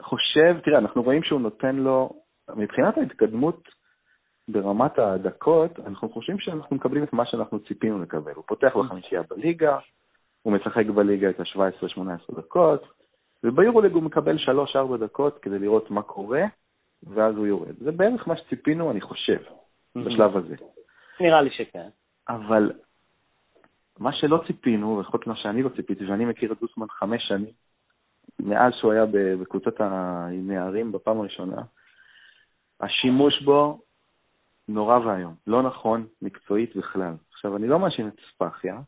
חושב, 0.00 0.56
תראה, 0.64 0.78
אנחנו 0.78 1.02
רואים 1.02 1.22
שהוא 1.22 1.40
נותן 1.40 1.76
לו, 1.76 2.10
מבחינת 2.56 2.98
ההתקדמות 2.98 3.68
ברמת 4.48 4.98
הדקות, 4.98 5.78
אנחנו 5.86 6.08
חושבים 6.08 6.38
שאנחנו 6.38 6.76
מקבלים 6.76 7.04
את 7.04 7.12
מה 7.12 7.26
שאנחנו 7.26 7.60
ציפינו 7.60 8.02
לקבל. 8.02 8.32
הוא 8.32 8.44
פותח 8.46 8.76
בחמישייה 8.76 9.22
בליגה, 9.22 9.78
הוא 10.42 10.52
משחק 10.52 10.86
בליגה 10.86 11.30
את 11.30 11.40
ה-17-18 11.40 12.36
דקות, 12.36 12.82
וביורוליג 13.44 13.92
הוא 13.92 14.02
מקבל 14.02 14.36
3-4 14.36 14.96
דקות 15.00 15.38
כדי 15.38 15.58
לראות 15.58 15.90
מה 15.90 16.02
קורה, 16.02 16.42
ואז 17.02 17.36
הוא 17.36 17.46
יורד. 17.46 17.74
זה 17.78 17.92
בערך 17.92 18.28
מה 18.28 18.36
שציפינו, 18.36 18.90
אני 18.90 19.00
חושב, 19.00 19.42
בשלב 19.96 20.36
הזה. 20.36 20.56
נראה 21.20 21.42
לי 21.42 21.50
שכן. 21.50 21.88
אבל 22.28 22.72
מה 23.98 24.12
שלא 24.12 24.42
ציפינו, 24.46 25.00
לפחות 25.00 25.26
מה 25.26 25.36
שאני 25.36 25.62
לא 25.62 25.68
ציפיתי, 25.76 26.06
ואני 26.06 26.24
מכיר 26.24 26.52
את 26.52 26.60
דוסמן 26.60 26.86
חמש 26.90 27.22
שנים, 27.28 27.52
מאז 28.40 28.72
שהוא 28.80 28.92
היה 28.92 29.04
בקבוצת 29.12 29.80
הנערים 29.80 30.92
בפעם 30.92 31.20
הראשונה, 31.20 31.62
השימוש 32.80 33.42
בו 33.42 33.80
נורא 34.68 34.98
ואיום, 34.98 35.34
לא 35.46 35.62
נכון 35.62 36.06
מקצועית 36.22 36.76
בכלל. 36.76 37.14
עכשיו, 37.32 37.56
אני 37.56 37.68
לא 37.68 37.78
מאשים 37.78 38.08
את 38.08 38.14
ספחיה, 38.34 38.80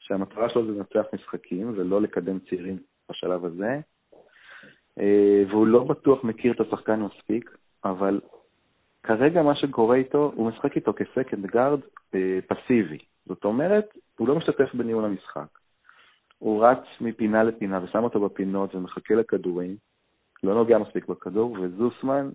שהמטרה 0.00 0.48
שלו 0.50 0.66
זה 0.66 0.72
לנצח 0.72 1.06
משחקים 1.12 1.72
ולא 1.76 2.02
לקדם 2.02 2.38
צעירים 2.38 2.78
בשלב 3.10 3.44
הזה, 3.44 3.80
אה, 4.98 5.42
והוא 5.48 5.66
לא 5.66 5.84
בטוח 5.84 6.24
מכיר 6.24 6.52
את 6.52 6.60
השחקן 6.60 7.00
מספיק, 7.00 7.56
אבל 7.84 8.20
כרגע 9.02 9.42
מה 9.42 9.54
שקורה 9.54 9.96
איתו, 9.96 10.32
הוא 10.34 10.48
משחק 10.48 10.76
איתו 10.76 10.92
כסקנד 10.92 11.46
גארד 11.46 11.80
אה, 12.14 12.38
פסיבי. 12.46 12.98
זאת 13.26 13.44
אומרת, 13.44 13.84
הוא 14.18 14.28
לא 14.28 14.34
משתתף 14.34 14.74
בניהול 14.74 15.04
המשחק. 15.04 15.58
הוא 16.38 16.66
רץ 16.66 16.84
מפינה 17.00 17.44
לפינה 17.44 17.84
ושם 17.84 18.04
אותו 18.04 18.20
בפינות 18.20 18.74
ומחכה 18.74 19.14
לכדורים, 19.14 19.76
לא 20.42 20.54
נוגע 20.54 20.78
מספיק 20.78 21.06
בכדור, 21.06 21.56
וזוסמן 21.60 22.30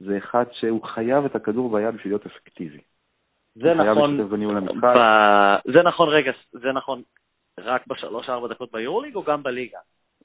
זה 0.00 0.18
אחד 0.18 0.44
שהוא 0.52 0.84
חייב 0.84 1.24
את 1.24 1.36
הכדור 1.36 1.72
ביד 1.72 1.94
בשביל 1.94 2.12
להיות 2.12 2.26
אפקטיבי. 2.26 2.80
זה 3.54 3.74
נכון, 3.74 4.30
ב... 4.80 4.86
זה 5.72 5.82
נכון, 5.82 6.08
רגע, 6.08 6.32
זה 6.52 6.72
נכון 6.72 7.02
רק 7.60 7.86
בשלוש-ארבע 7.86 8.48
דקות 8.48 8.72
ביורוליג 8.72 9.14
או 9.14 9.22
גם 9.22 9.42
בליגה? 9.42 9.78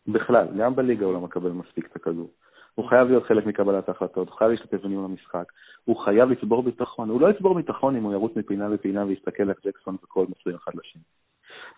בכלל, 0.07 0.47
גם 0.57 0.75
בליגה 0.75 1.05
הוא 1.05 1.13
לא 1.13 1.19
מקבל 1.19 1.51
מספיק 1.51 1.85
את 1.85 1.95
הכדור. 1.95 2.29
הוא 2.75 2.89
חייב 2.89 3.07
להיות 3.07 3.23
חלק 3.23 3.45
מקבלת 3.45 3.89
ההחלטות, 3.89 4.29
הוא 4.29 4.37
חייב 4.37 4.51
להשתתף 4.51 4.81
בניהול 4.81 5.05
המשחק, 5.05 5.51
הוא 5.85 5.97
חייב 5.97 6.29
לצבור 6.29 6.63
ביטחון, 6.63 7.09
הוא 7.09 7.21
לא 7.21 7.29
יצבור 7.29 7.55
ביטחון 7.55 7.95
אם 7.95 8.03
הוא 8.03 8.13
ירוץ 8.13 8.35
מפינה 8.35 8.69
לפינה 8.69 9.05
ויסתכל 9.05 9.49
איך 9.49 9.57
ג'קסון 9.65 9.95
וכל 10.03 10.25
מוסרים 10.29 10.55
אחד 10.55 10.71
לשני. 10.75 11.01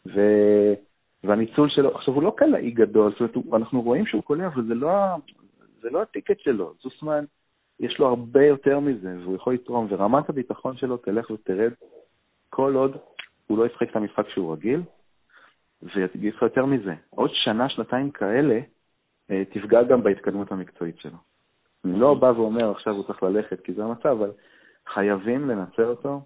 ו... 0.06 0.22
והניצול 1.24 1.70
שלו, 1.70 1.96
עכשיו 1.96 2.14
הוא 2.14 2.24
לא 2.24 2.34
קלעי 2.38 2.72
גדול, 2.72 3.12
זאת 3.12 3.36
אומרת, 3.36 3.54
אנחנו 3.54 3.82
רואים 3.82 4.06
שהוא 4.06 4.24
קולע, 4.24 4.48
אבל 4.48 4.64
זה 4.64 4.76
לא, 4.76 4.90
זה 5.82 5.90
לא 5.90 6.02
הטיקט 6.02 6.40
שלו. 6.40 6.74
זוסמן, 6.82 7.26
יש 7.80 8.00
לו 8.00 8.08
הרבה 8.08 8.46
יותר 8.46 8.80
מזה, 8.80 9.16
והוא 9.22 9.36
יכול 9.36 9.54
לתרום, 9.54 9.88
ורמת 9.90 10.30
הביטחון 10.30 10.78
שלו 10.78 10.98
תלך 10.98 11.30
ותרד 11.30 11.72
כל 12.50 12.76
עוד 12.76 12.98
הוא 13.48 13.58
לא 13.58 13.66
ישחק 13.66 13.90
את 13.90 13.96
המשחק 13.96 14.30
שהוא 14.30 14.54
רגיל, 14.54 14.82
ויגיד 15.82 16.34
לך 16.34 16.42
יותר 16.42 16.66
מזה, 16.66 16.94
עוד 17.10 17.30
שנה, 17.34 17.70
שנתיים 17.70 18.12
כאלה, 18.12 18.60
תפגע 19.26 19.84
גם 19.84 20.04
בהתקדמות 20.04 20.52
המקצועית 20.52 21.00
שלו. 21.00 21.18
אני 21.86 22.00
לא 22.00 22.14
בא 22.14 22.26
ואומר 22.26 22.72
עכשיו 22.72 22.94
הוא 22.94 23.04
צריך 23.04 23.24
ללכת, 23.24 23.62
כי 23.62 23.74
זה 23.74 23.84
המצב, 23.84 24.08
אבל 24.08 24.32
חייבים 24.94 25.50
לנצל 25.50 25.86
אותו 25.86 26.22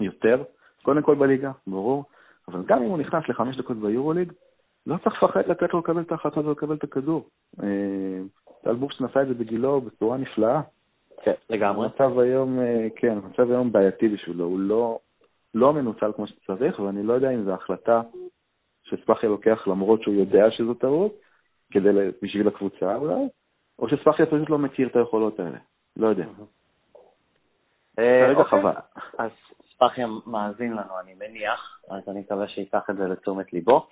יותר, 0.00 0.42
קודם 0.82 1.02
כל 1.02 1.14
בליגה, 1.14 1.50
ברור, 1.66 2.04
אבל 2.48 2.62
גם 2.66 2.82
אם 2.82 2.88
הוא 2.88 2.98
נכנס 2.98 3.28
לחמש 3.28 3.56
דקות 3.56 3.76
ביורוליג, 3.76 4.32
לא 4.86 4.96
צריך 5.04 5.22
לפחד 5.22 5.48
לתת 5.48 5.72
לו 5.72 5.78
לקבל 5.78 6.00
את 6.00 6.12
ההחלטות 6.12 6.46
ולקבל 6.46 6.74
את 6.74 6.84
הכדור. 6.84 7.28
אה, 7.62 8.18
טל 8.64 8.74
בוקשט 8.74 9.00
נשא 9.00 9.22
את 9.22 9.28
זה 9.28 9.34
בגילו 9.34 9.80
בצורה 9.80 10.16
נפלאה. 10.16 10.60
כן, 11.22 11.32
לגמרי. 11.50 11.86
המצב 11.86 12.18
היום, 12.18 12.60
אה, 12.60 12.86
כן, 12.96 13.18
המצב 13.24 13.50
היום 13.50 13.72
בעייתי 13.72 14.08
בשבילו, 14.08 14.44
הוא 14.44 14.60
לא, 14.60 14.98
לא 15.54 15.72
מנוצל 15.72 16.12
כמו 16.16 16.26
שצריך, 16.26 16.78
ואני 16.80 17.02
לא 17.02 17.12
יודע 17.12 17.30
אם 17.30 17.44
זו 17.44 17.52
החלטה 17.52 18.02
שספחיה 18.84 19.28
לוקח 19.28 19.66
למרות 19.66 20.02
שהוא 20.02 20.14
יודע 20.14 20.50
שזו 20.50 20.74
טעות, 20.74 21.12
כדי, 21.70 21.88
בשביל 22.22 22.48
הקבוצה 22.48 22.96
אולי, 22.96 23.28
או 23.78 23.88
שספחיה 23.88 24.26
פשוט 24.26 24.50
לא 24.50 24.58
מכיר 24.58 24.88
את 24.88 24.96
היכולות 24.96 25.40
האלה, 25.40 25.58
לא 25.96 26.06
יודע. 26.06 26.24
כרגע 27.96 28.40
אוקיי. 28.40 28.60
חבל. 28.60 28.74
אז 29.18 29.30
ספחיה 29.74 30.06
מאזין 30.26 30.72
לנו, 30.72 31.00
אני 31.00 31.14
מניח, 31.14 31.80
אז 31.90 32.08
אני 32.08 32.20
מקווה 32.20 32.48
שייקח 32.48 32.90
את 32.90 32.96
זה 32.96 33.08
לתשומת 33.08 33.52
ליבו. 33.52 33.86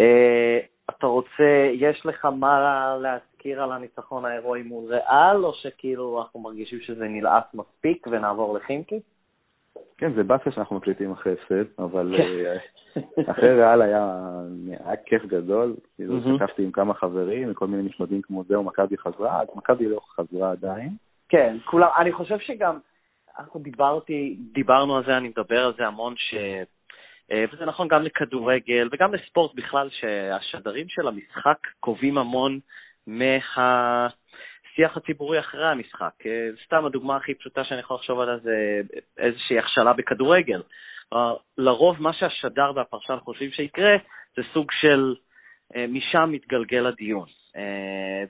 אה, 0.00 0.58
אתה 0.90 1.06
רוצה, 1.06 1.70
יש 1.72 2.06
לך 2.06 2.24
מה 2.24 2.96
להזכיר 3.00 3.62
על 3.62 3.72
הניצחון 3.72 4.24
ההירואי 4.24 4.62
מול 4.62 4.94
ריאל, 4.94 5.44
או 5.44 5.54
שכאילו 5.54 6.22
אנחנו 6.22 6.40
מרגישים 6.40 6.80
שזה 6.80 7.08
נלעס 7.08 7.44
מספיק 7.54 8.06
ונעבור 8.10 8.56
לחימקי? 8.56 9.00
כן, 9.98 10.12
זה 10.12 10.22
באסה 10.22 10.50
שאנחנו 10.50 10.76
מקליטים 10.76 11.12
אחרי 11.12 11.32
הפסד, 11.32 11.64
אבל 11.78 12.14
כן. 12.16 12.22
אה, 12.22 13.30
אחרי 13.32 13.54
ריאל 13.54 13.82
היה, 13.82 14.20
היה 14.84 14.96
כיף 15.06 15.24
גדול, 15.24 15.76
כאילו 15.94 16.14
שתקפתי 16.20 16.64
עם 16.64 16.72
כמה 16.72 16.94
חברים, 16.94 17.50
מכל 17.50 17.66
מיני 17.66 17.82
משמדים 17.82 18.22
כמו 18.22 18.44
זהו, 18.44 18.64
מכבי 18.64 18.98
חזרה, 18.98 19.40
אז 19.42 19.48
מכבי 19.54 19.88
לא 19.88 20.00
חזרה 20.14 20.50
עדיין. 20.50 20.90
כן, 21.28 21.56
כולם, 21.64 21.88
אני 21.98 22.12
חושב 22.12 22.38
שגם, 22.38 22.78
אנחנו 23.38 23.60
דיברתי, 23.60 24.36
דיברנו 24.52 24.96
על 24.96 25.04
זה, 25.06 25.16
אני 25.16 25.28
מדבר 25.28 25.64
על 25.64 25.72
זה 25.78 25.86
המון, 25.86 26.14
ש... 26.16 26.34
אה, 27.32 27.44
וזה 27.52 27.64
נכון 27.64 27.88
גם 27.88 28.02
לכדורגל 28.02 28.88
וגם 28.92 29.14
לספורט 29.14 29.54
בכלל, 29.54 29.88
שהשדרים 29.90 30.88
של 30.88 31.08
המשחק 31.08 31.58
קובעים 31.80 32.18
המון 32.18 32.58
מהשיח 34.70 34.96
הציבורי 34.96 35.40
אחרי 35.40 35.66
המשחק. 35.66 36.12
אה, 36.26 36.48
סתם 36.64 36.84
הדוגמה 36.84 37.16
הכי 37.16 37.34
פשוטה 37.34 37.64
שאני 37.64 37.80
יכול 37.80 37.96
לחשוב 37.96 38.20
עליה 38.20 38.38
זה 38.38 38.80
איזושהי 39.18 39.58
הכשלה 39.58 39.92
בכדורגל. 39.92 40.62
לרוב 41.58 42.02
מה 42.02 42.12
שהשדר 42.12 42.72
והפרשן 42.74 43.16
חושבים 43.24 43.50
שיקרה 43.50 43.96
זה 44.36 44.42
סוג 44.52 44.66
של 44.80 45.14
אה, 45.76 45.86
משם 45.88 46.28
מתגלגל 46.32 46.86
הדיון. 46.86 47.26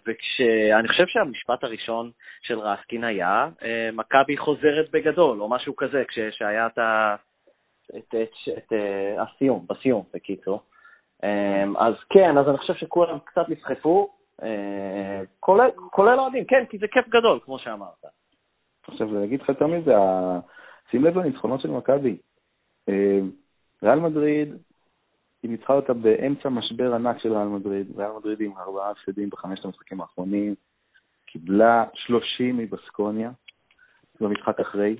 וכשאני 0.06 0.88
חושב 0.88 1.06
שהמשפט 1.06 1.64
הראשון 1.64 2.10
של 2.42 2.58
רסקין 2.58 3.04
היה, 3.04 3.48
מכבי 3.92 4.36
חוזרת 4.36 4.90
בגדול, 4.90 5.40
או 5.40 5.48
משהו 5.48 5.76
כזה, 5.76 6.02
כשהיה 6.08 6.66
את. 6.66 6.78
את, 7.96 8.14
את, 8.22 8.32
את, 8.58 8.72
הסיום, 9.18 9.66
בסיום, 9.68 10.04
בקיצור. 10.14 10.62
אז 11.78 11.94
כן, 12.10 12.38
אז 12.38 12.48
אני 12.48 12.58
חושב 12.58 12.74
שכולם 12.74 13.18
קצת 13.24 13.48
נסחפו, 13.48 14.10
כולל, 15.40 15.70
כולל 15.90 16.20
אוהדים, 16.20 16.44
כן, 16.44 16.64
כי 16.70 16.78
זה 16.78 16.86
כיף 16.88 17.08
גדול, 17.08 17.40
כמו 17.44 17.58
שאמרת. 17.58 18.04
עכשיו, 18.82 19.14
להגיד 19.14 19.40
לך 19.40 19.48
יותר 19.48 19.66
מזה, 19.66 19.94
שים 20.90 21.04
לב 21.04 21.18
לניצחונות 21.18 21.60
של 21.60 21.70
מכבי. 21.70 22.16
Uh, 22.90 22.92
ריאל 23.82 24.00
מדריד, 24.00 24.48
היא 25.42 25.50
ניצחה 25.50 25.72
אותה 25.72 25.92
באמצע 25.92 26.48
משבר 26.48 26.94
ענק 26.94 27.18
של 27.18 27.32
ריאל 27.32 27.48
מדריד, 27.48 27.98
ריאל 27.98 28.12
מדריד 28.12 28.40
עם 28.40 28.52
ארבעה 28.58 28.90
הפסדים 28.90 29.30
בחמשת 29.30 29.64
המשחקים 29.64 30.00
האחרונים, 30.00 30.54
קיבלה 31.26 31.84
30 31.94 32.56
מבסקוניה 32.56 33.30
במשחק 34.20 34.60
אחרי, 34.60 34.96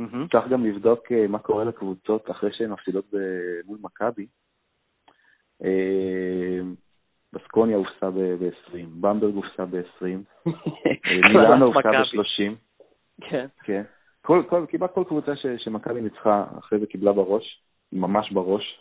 Mm-hmm. 0.00 0.32
צריך 0.32 0.48
גם 0.50 0.64
לבדוק 0.64 1.12
אה, 1.12 1.26
מה 1.26 1.38
קורה 1.38 1.64
לקבוצות 1.64 2.30
אחרי 2.30 2.50
שהן 2.52 2.70
מפסידות 2.70 3.14
מול 3.64 3.78
מכבי. 3.82 4.26
אה, 7.34 7.40
בסקוניה 7.40 7.76
הופסה 7.76 8.10
ב-20, 8.10 8.76
במברג 9.00 9.34
הופסה 9.34 9.64
ב-20, 9.64 10.04
אה, 10.48 11.28
מילאנו 11.28 11.66
הופסה 11.66 11.90
ב-30. 11.90 12.54
כן. 13.20 13.46
כן. 13.64 13.82
כל, 14.22 14.42
כל, 14.48 14.64
כמעט 14.68 14.94
כל 14.94 15.04
קבוצה 15.08 15.32
שמכבי 15.56 16.00
ניצחה 16.00 16.44
אחרי 16.58 16.78
זה 16.78 16.86
קיבלה 16.86 17.12
בראש, 17.12 17.60
ממש 17.92 18.32
בראש. 18.32 18.80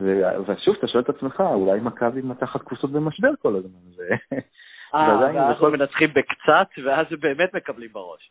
ושוב, 0.00 0.76
אתה 0.78 0.86
שואל 0.86 1.02
את 1.02 1.08
עצמך, 1.08 1.40
אולי 1.40 1.80
מכבי 1.80 2.22
מתחת 2.22 2.62
קבוצות 2.62 2.92
במשבר 2.92 3.28
כל 3.42 3.56
הזמן. 3.56 4.04
אה, 4.94 5.18
ואז 5.20 5.56
הם 5.60 5.72
מנצחים 5.72 6.08
בקצת, 6.08 6.68
ואז 6.84 7.06
הם 7.10 7.20
באמת 7.20 7.54
מקבלים 7.54 7.92
בראש. 7.92 8.30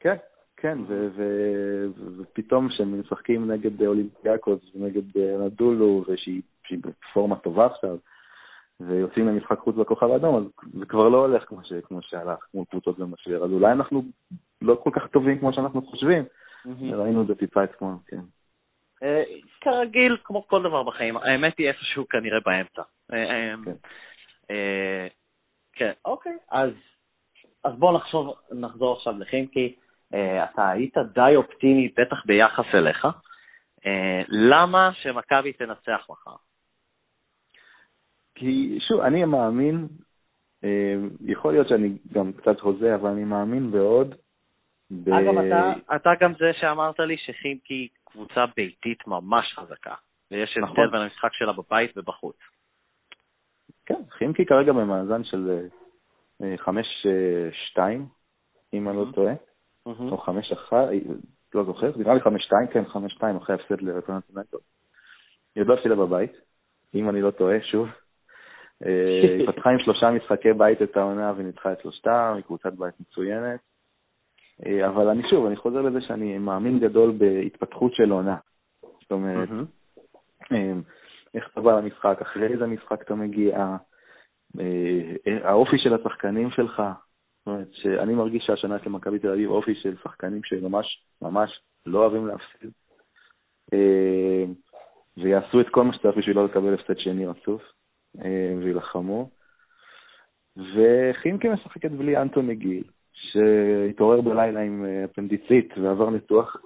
כן, 0.00 0.16
כן, 0.56 0.78
ופתאום 2.18 2.68
כשהם 2.68 3.00
משחקים 3.00 3.50
נגד 3.50 3.82
אולימפיאקוס 3.82 4.60
ונגד 4.74 5.18
נדולו, 5.38 6.04
ושהיא 6.08 6.42
בפורמה 6.70 7.36
טובה 7.36 7.66
עכשיו, 7.66 7.96
ויוצאים 8.80 9.28
למשחק 9.28 9.58
חוץ 9.58 9.76
בכוכב 9.76 10.10
האדום, 10.10 10.36
אז 10.36 10.70
זה 10.78 10.86
כבר 10.86 11.08
לא 11.08 11.18
הולך 11.18 11.44
כמו, 11.48 11.64
ש, 11.64 11.72
כמו 11.72 12.02
שהלך 12.02 12.46
מול 12.54 12.64
קבוצות 12.70 12.98
במשבר. 12.98 13.44
אז 13.44 13.50
אולי 13.52 13.72
אנחנו 13.72 14.02
לא 14.62 14.80
כל 14.84 14.90
כך 14.92 15.06
טובים 15.06 15.38
כמו 15.38 15.52
שאנחנו 15.52 15.82
חושבים. 15.82 16.24
ראינו 16.92 17.22
את 17.22 17.26
זה 17.26 17.34
טיפה 17.34 17.64
אתמול, 17.64 17.94
כן. 18.06 18.20
אה, 19.02 19.22
כרגיל, 19.60 20.16
כמו 20.24 20.48
כל 20.48 20.62
דבר 20.62 20.82
בחיים, 20.82 21.16
האמת 21.16 21.58
היא 21.58 21.68
איפשהו 21.68 22.08
כנראה 22.08 22.38
באמצע. 22.46 22.82
אה, 23.12 23.30
אה, 23.30 23.54
כן. 23.64 23.72
כן, 25.72 25.92
אוקיי. 26.04 26.36
אז, 26.50 26.70
אז 27.64 27.74
בואו 27.78 27.96
נחשוב, 27.96 28.34
נחזור 28.52 28.96
עכשיו 28.96 29.18
לחימקי. 29.18 29.76
אתה 30.44 30.68
היית 30.68 30.94
די 31.14 31.36
אופטימי, 31.36 31.88
בטח 31.96 32.26
ביחס 32.26 32.64
אליך. 32.74 33.06
למה 34.28 34.90
שמכבי 34.94 35.52
תנצח 35.52 36.06
מחר? 36.10 36.36
כי 38.38 38.78
שוב, 38.88 39.00
אני 39.00 39.24
מאמין, 39.24 39.88
יכול 41.20 41.52
להיות 41.52 41.68
שאני 41.68 41.98
גם 42.12 42.32
קצת 42.32 42.60
הוזה, 42.60 42.94
אבל 42.94 43.10
אני 43.10 43.24
מאמין 43.24 43.70
בעוד. 43.70 44.14
ב... 44.90 45.08
אגב, 45.08 45.38
אתה, 45.38 45.96
אתה 45.96 46.10
גם 46.20 46.32
זה 46.38 46.50
שאמרת 46.60 47.00
לי 47.00 47.16
שחימקי 47.16 47.88
קבוצה 48.04 48.44
ביתית 48.56 49.06
ממש 49.06 49.54
חזקה, 49.54 49.94
ויש 50.30 50.56
הבדל 50.56 50.70
נכון. 50.70 50.90
בין 50.90 51.00
המשחק 51.00 51.32
שלה 51.32 51.52
בבית 51.52 51.96
ובחוץ. 51.96 52.36
כן, 53.86 54.02
חימקי 54.10 54.46
כרגע 54.46 54.72
במאזן 54.72 55.24
של 55.24 55.66
5-2, 56.40 56.68
אה, 56.68 57.92
אם 58.72 58.88
אני 58.88 58.96
לא 58.96 59.04
טועה, 59.14 59.34
או 59.86 60.24
5-1, 60.70 60.72
לא 61.54 61.64
זוכר, 61.64 61.90
נראה 61.96 62.14
לי 62.14 62.20
5-2, 62.20 62.26
כן, 62.72 62.84
5-2 62.84 63.36
אחרי 63.36 63.54
הפסד 63.54 63.80
לרפרנטינטו. 63.80 64.58
היא 65.54 65.62
עוד 65.62 65.68
לא 65.68 65.74
הפסידה 65.74 65.94
בבית, 65.94 66.32
אם 66.94 67.08
אני 67.08 67.22
לא 67.22 67.30
טועה, 67.30 67.56
שוב. 67.62 67.88
אה, 68.86 69.20
היא 69.22 69.48
פתחה 69.48 69.70
עם 69.70 69.78
שלושה 69.78 70.10
משחקי 70.10 70.52
בית 70.52 70.82
את 70.82 70.96
העונה 70.96 71.32
וניצחה 71.36 71.72
את 71.72 71.80
שלושתם, 71.82 72.32
היא 72.34 72.44
קבוצת 72.44 72.72
בית 72.72 72.94
מצוינת. 73.00 73.60
אה, 74.66 74.88
אבל 74.88 75.08
אני 75.08 75.22
שוב, 75.30 75.46
אני 75.46 75.56
חוזר 75.56 75.82
לזה 75.82 76.00
שאני 76.00 76.38
מאמין 76.38 76.78
גדול 76.78 77.12
בהתפתחות 77.18 77.94
של 77.94 78.10
עונה. 78.10 78.36
זאת 78.82 79.12
אומרת, 79.12 79.48
אה, 80.52 80.72
איך 81.34 81.48
אתה 81.52 81.60
בא 81.60 81.80
למשחק, 81.80 82.18
אחרי 82.22 82.46
איזה 82.46 82.66
משחק 82.66 83.02
אתה 83.02 83.14
מגיע, 83.14 83.76
האופי 85.42 85.78
של 85.78 85.94
השחקנים 85.94 86.50
שלך. 86.50 86.82
זאת 87.38 87.46
אומרת, 87.46 87.68
שאני 87.72 88.14
מרגיש 88.14 88.44
שהשנה 88.46 88.78
של 88.78 88.90
מכבי 88.90 89.18
תל 89.18 89.30
אביב 89.30 89.50
אופי 89.50 89.74
של 89.74 89.96
שחקנים 90.02 90.40
שממש 90.44 91.02
ממש 91.22 91.60
לא 91.86 91.98
אוהבים 91.98 92.26
להפסיד, 92.26 92.70
ויעשו 95.16 95.60
את 95.60 95.68
כל 95.68 95.84
מה 95.84 95.92
שצריך 95.92 96.16
בשביל 96.16 96.36
לא 96.36 96.44
לקבל 96.44 96.74
הפסד 96.74 96.98
שני 96.98 97.26
רצוף, 97.26 97.62
וילחמו. 98.62 99.28
וחימקי 100.56 101.48
משחקת 101.48 101.90
בלי 101.90 102.16
אנטוני 102.16 102.54
גיל, 102.54 102.84
שהתעורר 103.12 104.20
בלילה 104.20 104.60
עם 104.60 104.84
אה, 104.84 105.04
אפנדיצית 105.04 105.74
ועבר 105.82 106.10
ניתוח, 106.10 106.56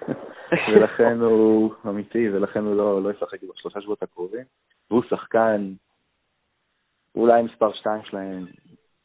ולכן 0.72 1.20
הוא 1.20 1.74
אמיתי, 1.88 2.30
ולכן 2.30 2.60
הוא 2.60 2.76
לא, 2.76 3.02
לא 3.02 3.10
ישחק 3.10 3.38
בשלושה 3.42 3.80
שבועות 3.80 4.02
הקרובים. 4.02 4.44
והוא 4.90 5.02
שחקן 5.10 5.72
אולי 7.14 7.42
מספר 7.42 7.72
שתיים 7.72 8.02
שלהם, 8.04 8.46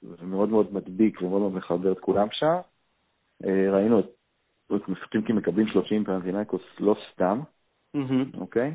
ומאוד 0.03 0.49
מאוד 0.49 0.73
מדביק 0.73 1.21
ומאוד 1.21 1.41
מאוד 1.41 1.53
מחבר 1.53 1.91
את 1.91 1.99
כולם 1.99 2.27
שם. 2.31 2.57
אה, 3.45 3.71
ראינו 3.71 3.99
את 3.99 4.88
משחקים 4.88 5.21
כי 5.21 5.33
מקבלים 5.33 5.67
30 5.67 6.03
פרנטינאיקוס 6.03 6.62
לא 6.79 6.95
סתם, 7.12 7.39
אוקיי? 8.39 8.73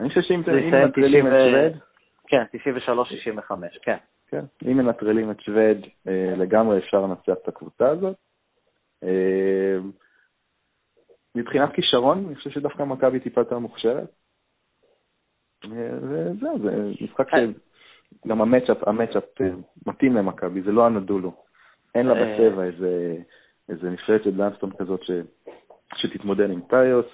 אני 0.00 0.08
חושב 0.08 0.20
שאם 0.20 0.36
מנטרלים 0.36 1.26
את 1.26 1.32
שווד... 1.32 1.82
כן, 2.26 2.42
93-65, 2.54 3.52
כן. 3.82 3.96
כן, 4.28 4.44
אם 4.70 4.76
מנטרלים 4.76 5.30
את 5.30 5.40
שווד, 5.40 5.76
אה, 6.08 6.34
לגמרי 6.36 6.78
אפשר 6.78 7.00
לנצח 7.00 7.32
את 7.42 7.48
הקבוצה 7.48 7.88
הזאת. 7.88 8.16
אה, 9.04 9.76
מבחינת 11.34 11.72
כישרון, 11.74 12.24
אני 12.26 12.34
חושב 12.34 12.50
שדווקא 12.50 12.82
מכבי 12.82 13.20
טיפה 13.20 13.40
יותר 13.40 13.58
מוכשרת. 13.58 14.10
אה, 15.64 15.98
וזהו, 16.02 16.58
זה 16.58 16.90
משחק 17.04 17.28
שגם 17.30 18.40
המצ'אפ, 18.40 18.88
המצ'אפ 18.88 19.24
מתאים 19.86 20.16
למכבי, 20.16 20.62
זה 20.62 20.72
לא 20.72 20.86
הנדולו. 20.86 21.32
אין 21.94 22.06
לה 22.06 22.14
בצבע 22.14 22.64
איזה, 22.64 23.16
איזה 23.68 23.90
נפרצת 23.90 24.26
בלנסטון 24.26 24.70
כזאת 24.78 25.02
ש, 25.02 25.10
שתתמודד 25.94 26.50
עם 26.50 26.60
טיוס, 26.60 27.06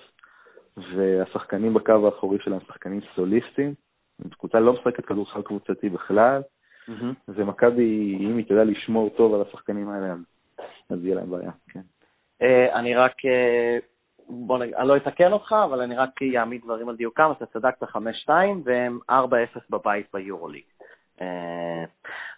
והשחקנים 0.77 1.75
בקו 1.75 2.07
האחורי 2.07 2.38
שלהם 2.40 2.61
שחקנים 2.61 3.01
סוליסטים. 3.14 3.75
קבוצה 4.38 4.61
לא 4.61 4.72
משחקת 4.72 5.05
כדורסל 5.05 5.42
קבוצתי 5.42 5.88
בכלל, 5.88 6.42
ומכבי, 7.29 8.18
אם 8.20 8.37
היא 8.37 8.46
תדע 8.46 8.64
לשמור 8.64 9.11
טוב 9.16 9.35
על 9.35 9.42
השחקנים 9.42 9.88
האלה, 9.88 10.14
אז 10.90 11.05
יהיה 11.05 11.14
להם 11.14 11.31
בעיה, 11.31 11.51
כן. 11.68 11.81
אה, 12.42 12.79
אני 12.79 12.94
רק, 12.94 13.25
אה, 13.25 13.79
בוא 14.29 14.59
נגיד, 14.59 14.75
אני 14.75 14.88
לא 14.88 14.96
אתקן 14.96 15.33
אותך, 15.33 15.55
אבל 15.64 15.81
אני 15.81 15.96
רק 15.96 16.11
אעמיד 16.37 16.61
דברים 16.64 16.88
על 16.88 16.96
דיוקם, 16.96 17.33
אתה 17.37 17.46
צדקת 17.46 17.83
5-2, 17.83 18.31
והם 18.64 18.98
4-0 19.11 19.14
בבית 19.70 20.07
ביורוליג. 20.14 20.64
אה, 21.20 21.85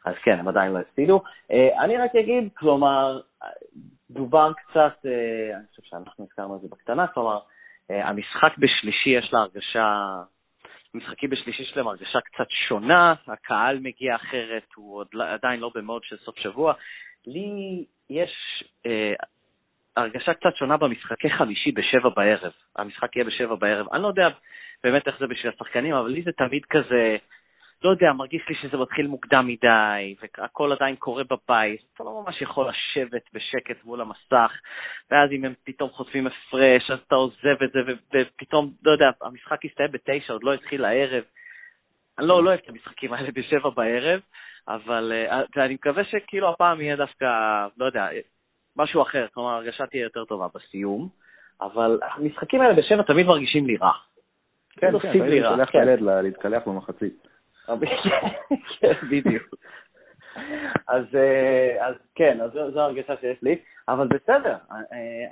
אז 0.04 0.14
כן, 0.22 0.38
הם 0.38 0.48
עדיין 0.48 0.72
לא 0.72 0.78
הפסידו. 0.78 1.22
אני 1.84 1.96
רק 1.96 2.16
אגיד, 2.16 2.48
כלומר, 2.56 3.20
דובר 4.10 4.52
קצת, 4.52 5.06
אני 5.54 5.66
חושב 5.70 5.82
שאנחנו 5.82 6.24
הזכרנו 6.24 6.56
את 6.56 6.60
זה 6.60 6.68
בקטנה, 6.70 7.06
כלומר, 7.06 7.38
המשחק 7.90 8.58
בשלישי 8.58 9.10
יש 9.10 9.32
לה 9.32 9.38
הרגשה 9.38 10.22
משחקים 10.94 11.30
בשלישי 11.30 11.64
שלהם 11.64 11.88
הרגשה 11.88 12.20
קצת 12.20 12.46
שונה, 12.68 13.14
הקהל 13.26 13.78
מגיע 13.78 14.16
אחרת, 14.16 14.66
הוא 14.74 14.96
עוד, 14.96 15.07
לא, 15.12 15.24
עדיין 15.24 15.61
לא 15.61 15.70
במוד 15.74 16.04
של 16.04 16.16
סוף 16.16 16.38
שבוע. 16.38 16.74
לי 17.26 17.85
יש 18.11 18.64
אה, 18.87 19.12
הרגשה 19.96 20.35
קצת 20.35 20.57
שונה 20.57 20.76
במשחקי 20.76 21.30
חמישי 21.30 21.72
בשבע 21.72 22.09
בערב. 22.09 22.52
המשחק 22.76 23.16
יהיה 23.16 23.24
בשבע 23.24 23.54
בערב. 23.54 23.87
אני 23.92 24.02
לא 24.02 24.09
יודע 24.09 24.28
באמת 24.85 25.07
איך 25.07 25.18
זה 25.18 25.26
בשביל 25.26 25.52
השחקנים, 25.54 25.94
אבל 25.94 26.11
לי 26.11 26.22
זה 26.22 26.33
תמיד 26.33 26.64
כזה, 26.70 27.16
לא 27.84 27.90
יודע, 27.90 28.12
מרגיש 28.12 28.48
לי 28.48 28.54
שזה 28.54 28.76
מתחיל 28.76 29.06
מוקדם 29.06 29.46
מדי, 29.46 30.14
והכל 30.38 30.72
עדיין 30.72 30.96
קורה 30.96 31.22
בבית, 31.24 31.80
אתה 31.94 32.04
לא 32.04 32.22
ממש 32.24 32.42
יכול 32.42 32.68
לשבת 32.68 33.22
בשקט 33.32 33.84
מול 33.84 34.00
המסך, 34.00 34.52
ואז 35.10 35.30
אם 35.32 35.44
הם 35.44 35.54
פתאום 35.64 35.90
חוטפים 35.90 36.26
הפרש, 36.26 36.90
אז 36.90 36.98
אתה 37.06 37.14
עוזב 37.14 37.62
את 37.64 37.72
זה, 37.72 37.80
ופתאום, 38.14 38.70
לא 38.82 38.92
יודע, 38.92 39.10
המשחק 39.22 39.64
יסתיים 39.64 39.90
בתשע, 39.92 40.32
עוד 40.32 40.44
לא 40.44 40.54
התחיל 40.54 40.84
הערב. 40.84 41.24
אני 42.18 42.26
לא, 42.26 42.44
לא 42.44 42.50
אוהב 42.50 42.60
את 42.64 42.68
המשחקים 42.68 43.12
האלה 43.12 43.28
בשבע 43.34 43.70
בערב, 43.70 44.20
אבל 44.68 45.12
אה, 45.12 45.64
אני 45.64 45.74
מקווה 45.74 46.04
שכאילו 46.04 46.50
הפעם 46.50 46.80
יהיה 46.80 46.96
דווקא, 46.96 47.26
לא 47.78 47.84
יודע, 47.84 48.08
משהו 48.76 49.02
אחר, 49.02 49.26
כלומר, 49.34 49.50
הרגשה 49.50 49.86
תהיה 49.86 50.02
יותר 50.02 50.24
טובה 50.24 50.46
בסיום, 50.54 51.08
אבל 51.60 51.98
המשחקים 52.02 52.60
האלה 52.60 52.74
בשבע 52.74 53.02
תמיד 53.02 53.26
מרגישים 53.26 53.66
לי 53.66 53.76
רע. 53.76 53.92
כן, 54.76 54.98
כן, 55.00 55.10
אתה 55.10 55.48
שולח 55.48 55.70
את 55.70 55.74
הילד 55.74 56.00
להתקלח 56.00 56.62
במחצית. 56.66 57.33
כן, 58.81 58.92
בדיוק. 59.11 59.55
אז, 60.88 61.05
אה, 61.14 61.87
אז 61.87 61.94
כן, 62.14 62.40
אז 62.40 62.50
זו 62.53 62.81
הרגשה 62.81 63.16
שיש 63.20 63.42
לי, 63.42 63.57
אבל 63.88 64.09
בסדר, 64.09 64.57
אה, 64.72 64.79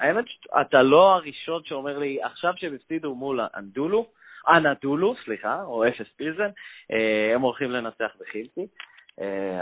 האמת 0.00 0.24
שאתה 0.28 0.82
לא 0.82 1.14
הראשון 1.14 1.62
שאומר 1.64 1.98
לי, 1.98 2.22
עכשיו 2.22 2.52
שהם 2.56 2.74
הפסידו 2.74 3.14
מול 3.14 3.40
אנדולו, 3.56 4.06
אנדולו, 4.48 5.14
סליחה, 5.24 5.62
או 5.62 5.88
אפס 5.88 6.06
פילזן, 6.16 6.50
אה, 6.92 7.34
הם 7.34 7.40
הולכים 7.40 7.70
לנצח 7.70 8.16
בחילקי, 8.20 8.66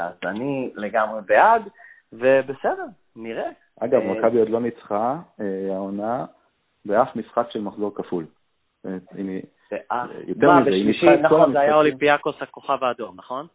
אז 0.00 0.14
אני 0.24 0.70
לגמרי 0.74 1.20
בעד, 1.26 1.62
ובסדר, 2.12 2.86
נראה. 3.16 3.50
אגב, 3.80 4.02
מכבי 4.02 4.38
עוד 4.38 4.48
לא 4.48 4.60
ניצחה 4.60 5.16
העונה 5.70 6.24
באף 6.84 7.16
משחק 7.16 7.46
של 7.50 7.60
מחזור 7.60 7.94
כפול. 7.94 8.26
אה, 9.92 10.04
יותר 10.26 10.50
מזה, 10.60 10.70
היא 10.70 10.86
ניצחה 10.86 11.14
את 11.14 11.20
כל 11.28 11.36
נכון, 11.36 11.52
זה 11.52 11.60
היה 11.60 11.74
אולימפיאקוס 11.74 12.36
הכוכב 12.40 12.84
האדום, 12.84 13.16
נכון? 13.16 13.46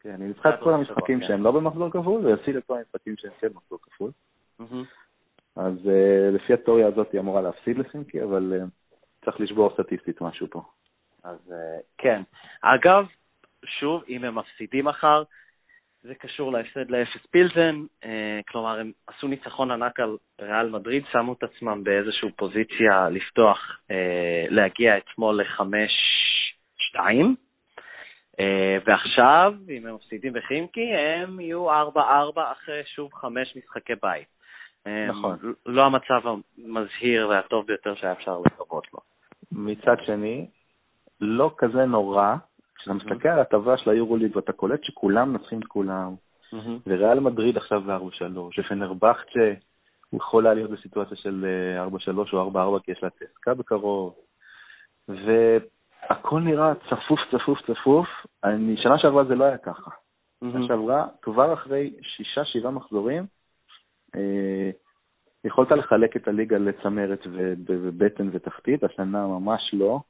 כן, 0.00 0.16
היא 0.20 0.28
ניצחה 0.28 0.54
את 0.54 0.60
כל 0.60 0.74
המשחקים 0.74 1.20
כן. 1.20 1.26
שהם 1.26 1.42
לא 1.42 1.50
במחזור 1.50 1.90
כפול, 1.90 2.26
והפסידה 2.26 2.58
את 2.58 2.64
כל 2.66 2.74
המשחקים 2.78 3.14
שהם 3.16 3.30
כן 3.40 3.48
במחזור 3.48 3.78
כפול. 3.82 4.10
אז 5.56 5.88
אה, 5.88 6.30
לפי 6.32 6.52
התיאוריה 6.52 6.86
הזאת 6.86 7.12
היא 7.12 7.20
אמורה 7.20 7.42
להפסיד 7.42 7.78
לסינקי, 7.78 8.22
אבל 8.22 8.52
אה, 8.60 8.64
צריך 9.24 9.40
לשבור 9.40 9.70
סטטיסטית 9.74 10.20
משהו 10.20 10.46
פה. 10.50 10.62
אז 11.24 11.54
כן. 11.98 12.22
אגב, 12.62 13.06
שוב, 13.64 14.02
אם 14.08 14.24
הם 14.24 14.38
מפסידים 14.38 14.84
מחר, 14.84 15.22
זה 16.02 16.14
קשור 16.14 16.52
להפסד 16.52 16.90
לאפס 16.90 17.26
פילזן, 17.30 17.84
אה, 18.04 18.40
כלומר 18.48 18.78
הם 18.78 18.92
עשו 19.06 19.28
ניצחון 19.28 19.70
ענק 19.70 20.00
על 20.00 20.16
ריאל 20.40 20.68
מדריד, 20.68 21.04
שמו 21.12 21.32
את 21.32 21.42
עצמם 21.42 21.84
באיזושהי 21.84 22.32
פוזיציה 22.36 23.08
לפתוח, 23.10 23.58
אה, 23.90 24.44
להגיע 24.48 24.98
אתמול 24.98 25.40
לחמש, 25.40 25.92
שתיים. 26.76 27.34
אה, 28.40 28.76
ועכשיו, 28.86 29.54
אם 29.68 29.86
הם 29.86 29.94
מפסידים 29.94 30.32
בחימקי, 30.32 30.94
הם 30.94 31.40
יהיו 31.40 31.70
4-4 31.70 32.52
אחרי 32.52 32.82
שוב 32.84 33.14
חמש 33.14 33.56
משחקי 33.56 33.92
בית. 34.02 34.26
נכון. 35.08 35.36
לא 35.66 35.82
המצב 35.82 36.28
המזהיר 36.58 37.28
והטוב 37.28 37.66
ביותר 37.66 37.94
שהיה 37.94 38.12
אפשר 38.12 38.38
לקוות 38.46 38.86
לו. 38.92 39.00
מצד 39.52 39.96
שני, 40.06 40.46
לא 41.20 41.54
כזה 41.58 41.84
נורא, 41.84 42.34
כשאתה 42.82 42.94
מסתכל 42.94 43.28
על 43.28 43.38
הטבלה 43.38 43.76
של 43.76 43.90
היורוליג 43.90 44.36
ואתה 44.36 44.52
קולט 44.52 44.84
שכולם 44.84 45.32
מנצחים 45.32 45.58
את 45.58 45.64
כולם, 45.64 46.14
וריאל 46.86 47.20
מדריד 47.20 47.56
עכשיו 47.56 47.80
ב-4-3, 47.80 48.38
ופנרבכצ'ה, 48.58 49.52
הוא 50.10 50.18
יכול 50.18 50.46
היה 50.46 50.54
להיות 50.54 50.70
בסיטואציה 50.70 51.16
של 51.16 51.46
4-3 52.08 52.18
או 52.32 52.78
4-4 52.78 52.82
כי 52.82 52.92
יש 52.92 53.02
לה 53.02 53.10
צסקה 53.10 53.54
בקרוב, 53.54 54.14
והכל 55.08 56.40
נראה 56.40 56.74
צפוף, 56.74 57.20
צפוף, 57.30 57.58
צפוף. 57.66 58.06
אני, 58.44 58.76
שנה 58.76 58.98
שעברה 58.98 59.24
זה 59.24 59.34
לא 59.34 59.44
היה 59.44 59.58
ככה. 59.58 59.90
שנה 60.40 60.66
שעברה, 60.66 61.06
כבר 61.22 61.52
אחרי 61.52 61.92
שישה, 62.02 62.44
שבעה 62.44 62.70
מחזורים, 62.70 63.26
אה, 64.16 64.70
יכולת 65.44 65.70
לחלק 65.70 66.16
את 66.16 66.28
הליגה 66.28 66.58
לצמרת 66.58 67.20
ובטן 67.66 68.28
ותחתית, 68.32 68.84
השנה 68.84 69.26
ממש 69.26 69.70
לא. 69.72 70.00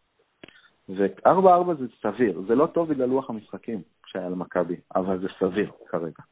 ו-4-4 0.97 1.75
זה 1.79 1.87
סביר, 2.03 2.41
זה 2.47 2.55
לא 2.55 2.67
טוב 2.67 2.89
בגלל 2.89 3.09
לוח 3.09 3.31
המשחקים 3.31 3.83
שהיה 4.07 4.29
למכבי, 4.29 4.77
אבל 4.97 5.19
זה 5.19 5.29
סביר 5.39 5.71
כרגע. 5.89 6.23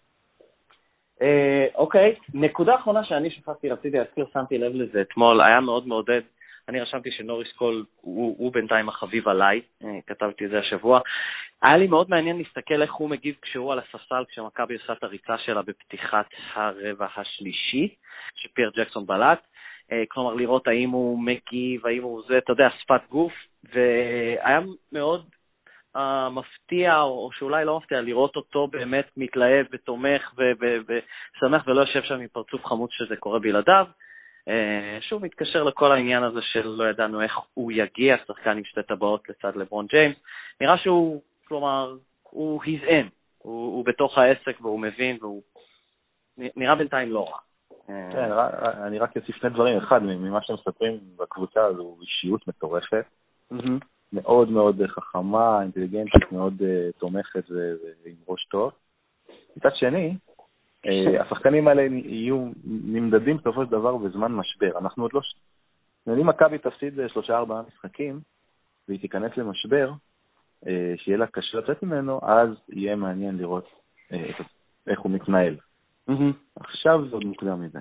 אה, 1.23 1.67
אוקיי, 1.75 2.15
נקודה 2.35 2.75
אחרונה 2.75 3.05
שאני 3.05 3.31
שכחתי, 3.31 3.71
רציתי 3.71 3.99
להזכיר, 3.99 4.27
שמתי 4.33 4.59
לב 4.59 4.75
לזה 4.75 5.01
אתמול, 5.01 5.41
היה 5.41 5.61
מאוד 5.61 5.87
מעודד. 5.87 6.21
אני 6.69 6.81
רשמתי 6.81 7.11
שנוריס 7.11 7.53
קול 7.53 7.85
הוא, 8.01 8.37
הוא 8.39 8.53
בינתיים 8.53 8.89
החביב 8.89 9.29
עליי, 9.29 9.61
אה, 9.85 9.99
כתבתי 10.07 10.45
את 10.45 10.51
זה 10.51 10.59
השבוע. 10.59 11.01
היה 11.63 11.77
לי 11.77 11.87
מאוד 11.87 12.11
מעניין 12.11 12.39
להסתכל 12.39 12.83
איך 12.83 12.95
הוא 12.95 13.11
מגיב 13.11 13.35
כשהוא 13.43 13.73
על 13.73 13.79
הספסל, 13.79 14.25
כשמכבי 14.29 14.75
עושה 14.75 14.93
את 14.93 15.05
הריצה 15.05 15.39
שלה 15.39 15.63
בפתיחת 15.63 16.27
הרבע 16.55 17.07
השלישי, 17.17 17.95
שפייר 18.35 18.71
ג'קסון 18.77 19.07
בלט. 19.07 19.41
אה, 19.93 20.03
כלומר, 20.09 20.35
לראות 20.35 20.69
האם 20.69 20.91
הוא 20.91 21.19
מגיב, 21.19 21.87
האם 21.87 22.03
הוא 22.03 22.23
זה, 22.29 22.39
אתה 22.39 22.53
יודע, 22.53 22.69
שפת 22.81 23.01
גוף, 23.09 23.33
והיה 23.65 24.61
מאוד 24.93 25.25
uh, 25.97 26.01
מפתיע, 26.31 27.01
או 27.01 27.31
שאולי 27.33 27.65
לא 27.65 27.77
מפתיע, 27.77 28.01
לראות 28.01 28.37
אותו 28.37 28.67
באמת 28.67 29.11
מתלהב 29.17 29.67
ותומך 29.73 30.35
ושמח 30.87 31.67
ולא 31.67 31.81
יושב 31.81 32.03
שם 32.03 32.15
עם 32.15 32.29
פרצוף 32.33 32.67
חמוץ 32.67 32.91
שזה 32.93 33.17
קורה 33.17 33.39
בלעדיו. 33.39 33.87
Uh, 34.49 34.53
שוב, 35.01 35.25
מתקשר 35.25 35.63
לכל 35.63 35.93
העניין 35.93 36.23
הזה 36.23 36.41
של 36.43 36.69
לא 36.69 36.91
ידענו 36.91 37.23
איך 37.23 37.33
הוא 37.55 37.73
יגיע, 37.73 38.17
שחקן 38.27 38.57
עם 38.57 38.65
שתי 38.65 38.83
טבעות 38.83 39.29
לצד 39.29 39.57
לברון 39.57 39.87
ג'יימס. 39.87 40.17
נראה 40.61 40.79
שהוא, 40.79 41.23
כלומר, 41.49 41.97
הוא 42.23 42.63
הזעם, 42.67 43.09
הוא, 43.39 43.77
הוא 43.77 43.85
בתוך 43.85 44.19
העסק 44.19 44.61
והוא 44.61 44.81
מבין, 44.81 45.19
והוא 45.21 45.43
נראה 46.39 46.75
בינתיים 46.75 47.13
לא 47.13 47.29
רע. 47.29 47.39
כן, 48.13 48.33
אני 48.87 48.99
רק 48.99 49.17
אוסיף 49.17 49.37
שני 49.37 49.51
דברים. 49.51 49.79
אחד, 49.79 50.03
ממה 50.03 50.43
שמספרים 50.43 50.99
בקבוצה 51.17 51.65
הזו, 51.65 51.97
אישיות 52.01 52.49
מטורפת. 52.49 53.05
מאוד 54.13 54.51
מאוד 54.51 54.83
חכמה, 54.87 55.63
אינטליגנטית, 55.63 56.33
מאוד 56.33 56.55
uh, 56.61 56.99
תומכת 56.99 57.45
ועם 57.51 58.15
ראש 58.29 58.45
טוב. 58.45 58.73
מצד 59.57 59.71
שני, 59.75 60.17
uh, 60.87 60.91
השחקנים 61.21 61.69
האלה 61.69 61.83
יהיו 61.83 62.49
נמדדים 62.65 63.37
בסופו 63.37 63.65
של 63.65 63.71
דבר 63.71 63.97
בזמן 63.97 64.33
משבר. 64.33 64.79
אנחנו 64.79 65.03
עוד 65.03 65.11
לא... 65.15 65.21
אם 66.09 66.27
מכבי 66.27 66.59
תפסיד 66.59 67.01
שלושה-ארבעה 67.09 67.63
משחקים, 67.69 68.21
והיא 68.89 69.01
תיכנס 69.01 69.37
למשבר, 69.37 69.93
שיהיה 70.97 71.19
לה 71.19 71.27
קשה 71.27 71.59
לצאת 71.59 71.83
ממנו, 71.83 72.21
אז 72.23 72.49
יהיה 72.69 72.97
מעניין 72.97 73.37
לראות 73.37 73.69
איך 74.87 75.01
הוא 75.01 75.13
מתנהל. 75.13 75.57
עכשיו 76.61 77.09
זה 77.09 77.17
עוד 77.17 77.25
מוקדם 77.25 77.61
מדי. 77.63 77.79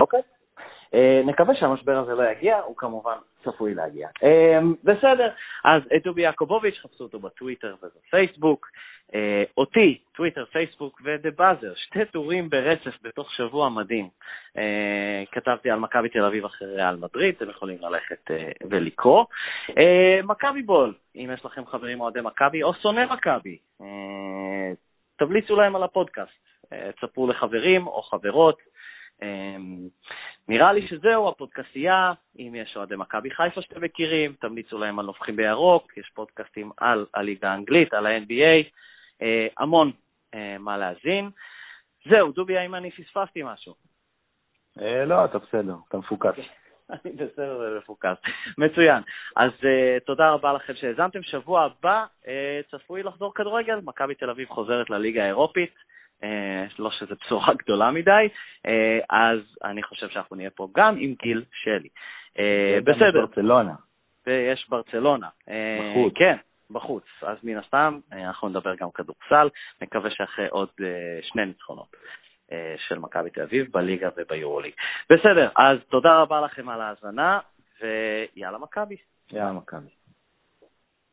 אוקיי. 0.00 0.20
אה, 0.94 1.22
נקווה 1.24 1.54
שהמשבר 1.54 1.98
הזה 1.98 2.14
לא 2.14 2.30
יגיע, 2.30 2.58
הוא 2.58 2.76
כמובן 2.76 3.16
צפוי 3.44 3.74
להגיע. 3.74 4.08
אה, 4.24 4.58
בסדר, 4.84 5.30
אז 5.64 5.82
את 5.96 6.02
דובי 6.04 6.22
יעקובוביץ', 6.22 6.78
חפשו 6.82 7.04
אותו 7.04 7.18
בטוויטר 7.18 7.74
ובפייסבוק. 7.82 8.66
אה, 9.14 9.42
אותי, 9.56 9.98
טוויטר, 10.16 10.44
פייסבוק 10.44 11.00
ודה 11.04 11.30
באזר, 11.36 11.72
שתי 11.76 12.04
טורים 12.04 12.50
ברצף 12.50 13.02
בתוך 13.02 13.32
שבוע 13.32 13.68
מדהים. 13.68 14.08
כתבתי 15.32 15.70
על 15.70 15.78
מכבי 15.78 16.08
תל 16.08 16.24
אביב 16.24 16.44
אחרי 16.44 16.74
ריאל 16.74 16.96
מדריד, 16.96 17.34
אתם 17.34 17.50
יכולים 17.50 17.78
ללכת 17.80 18.30
ולקרוא. 18.70 19.24
מכבי 20.24 20.62
בול, 20.62 20.94
אם 21.16 21.30
יש 21.34 21.44
לכם 21.44 21.66
חברים 21.66 22.00
אוהדי 22.00 22.20
מכבי 22.20 22.62
או 22.62 22.74
שונא 22.74 23.06
מכבי, 23.12 23.58
תבליצו 25.18 25.56
להם 25.56 25.76
על 25.76 25.82
הפודקאסט. 25.82 26.47
תספרו 27.00 27.26
לחברים 27.26 27.86
או 27.86 28.02
חברות. 28.02 28.58
אמ, 29.22 29.88
נראה 30.48 30.72
לי 30.72 30.88
שזהו, 30.88 31.28
הפודקאסייה, 31.28 32.12
אם 32.38 32.54
יש 32.54 32.76
אוהדי 32.76 32.96
מכבי 32.96 33.30
חיפה 33.30 33.62
שאתם 33.62 33.82
מכירים, 33.82 34.32
תמליצו 34.40 34.78
להם 34.78 34.98
על 34.98 35.06
נובחים 35.06 35.36
בירוק, 35.36 35.96
יש 35.96 36.10
פודקאסטים 36.14 36.70
על 36.76 37.06
הליגה 37.14 37.50
האנגלית, 37.50 37.94
על 37.94 38.06
ה-NBA, 38.06 38.70
אה, 39.22 39.46
המון 39.58 39.92
אה, 40.34 40.56
מה 40.58 40.78
להאזין. 40.78 41.30
זהו, 42.08 42.32
דובי, 42.32 42.58
האם 42.58 42.74
אני 42.74 42.90
פספסתי 42.90 43.42
משהו? 43.44 43.74
אה, 44.80 45.04
לא, 45.04 45.24
אתה 45.24 45.38
בסדר, 45.38 45.74
אתה 45.88 45.98
מפוקס. 45.98 46.34
אני 47.04 47.12
בסדר 47.12 47.58
ומפוקס. 47.60 48.16
מצוין. 48.58 49.02
אז 49.36 49.50
uh, 49.50 50.04
תודה 50.06 50.30
רבה 50.30 50.52
לכם 50.52 50.74
שהאזנתם. 50.74 51.22
שבוע 51.22 51.62
הבא 51.62 52.04
uh, 52.24 52.28
צפוי 52.70 53.02
לחזור 53.02 53.34
כדורגל, 53.34 53.80
מכבי 53.84 54.14
תל 54.14 54.30
אביב 54.30 54.48
חוזרת 54.48 54.90
לליגה 54.90 55.22
האירופית. 55.22 55.74
אה, 56.24 56.64
לא 56.78 56.90
שזו 56.90 57.14
בשורה 57.24 57.54
גדולה 57.54 57.90
מדי, 57.90 58.28
אה, 58.66 58.98
אז 59.10 59.38
אני 59.64 59.82
חושב 59.82 60.08
שאנחנו 60.08 60.36
נהיה 60.36 60.50
פה 60.50 60.68
גם 60.76 60.96
עם 60.98 61.14
גיל 61.22 61.44
שלי. 61.52 61.88
אה, 62.38 62.78
בסדר. 62.84 63.26
ברצלונה. 63.26 63.74
ויש 64.26 64.66
ברצלונה. 64.68 65.28
בחוץ. 65.80 66.12
כן, 66.14 66.36
בחוץ. 66.70 67.04
אז 67.22 67.36
מן 67.42 67.56
הסתם, 67.56 67.98
אנחנו 68.12 68.48
נדבר 68.48 68.74
גם 68.74 68.88
כדורסל, 68.94 69.48
מקווה 69.82 70.10
שאחרי 70.10 70.46
עוד 70.48 70.68
שני 71.22 71.46
ניצחונות. 71.46 71.96
של 72.88 72.98
מכבי 72.98 73.30
תל 73.30 73.42
אביב 73.42 73.66
בליגה 73.72 74.08
וביורוליג. 74.16 74.72
בסדר, 75.10 75.48
אז 75.56 75.78
תודה 75.88 76.18
רבה 76.20 76.40
לכם 76.40 76.68
על 76.68 76.80
ההאזנה, 76.80 77.40
ויאללה 77.80 78.58
מכבי. 78.58 78.96
יאללה 79.32 79.52
מכבי. 79.52 79.97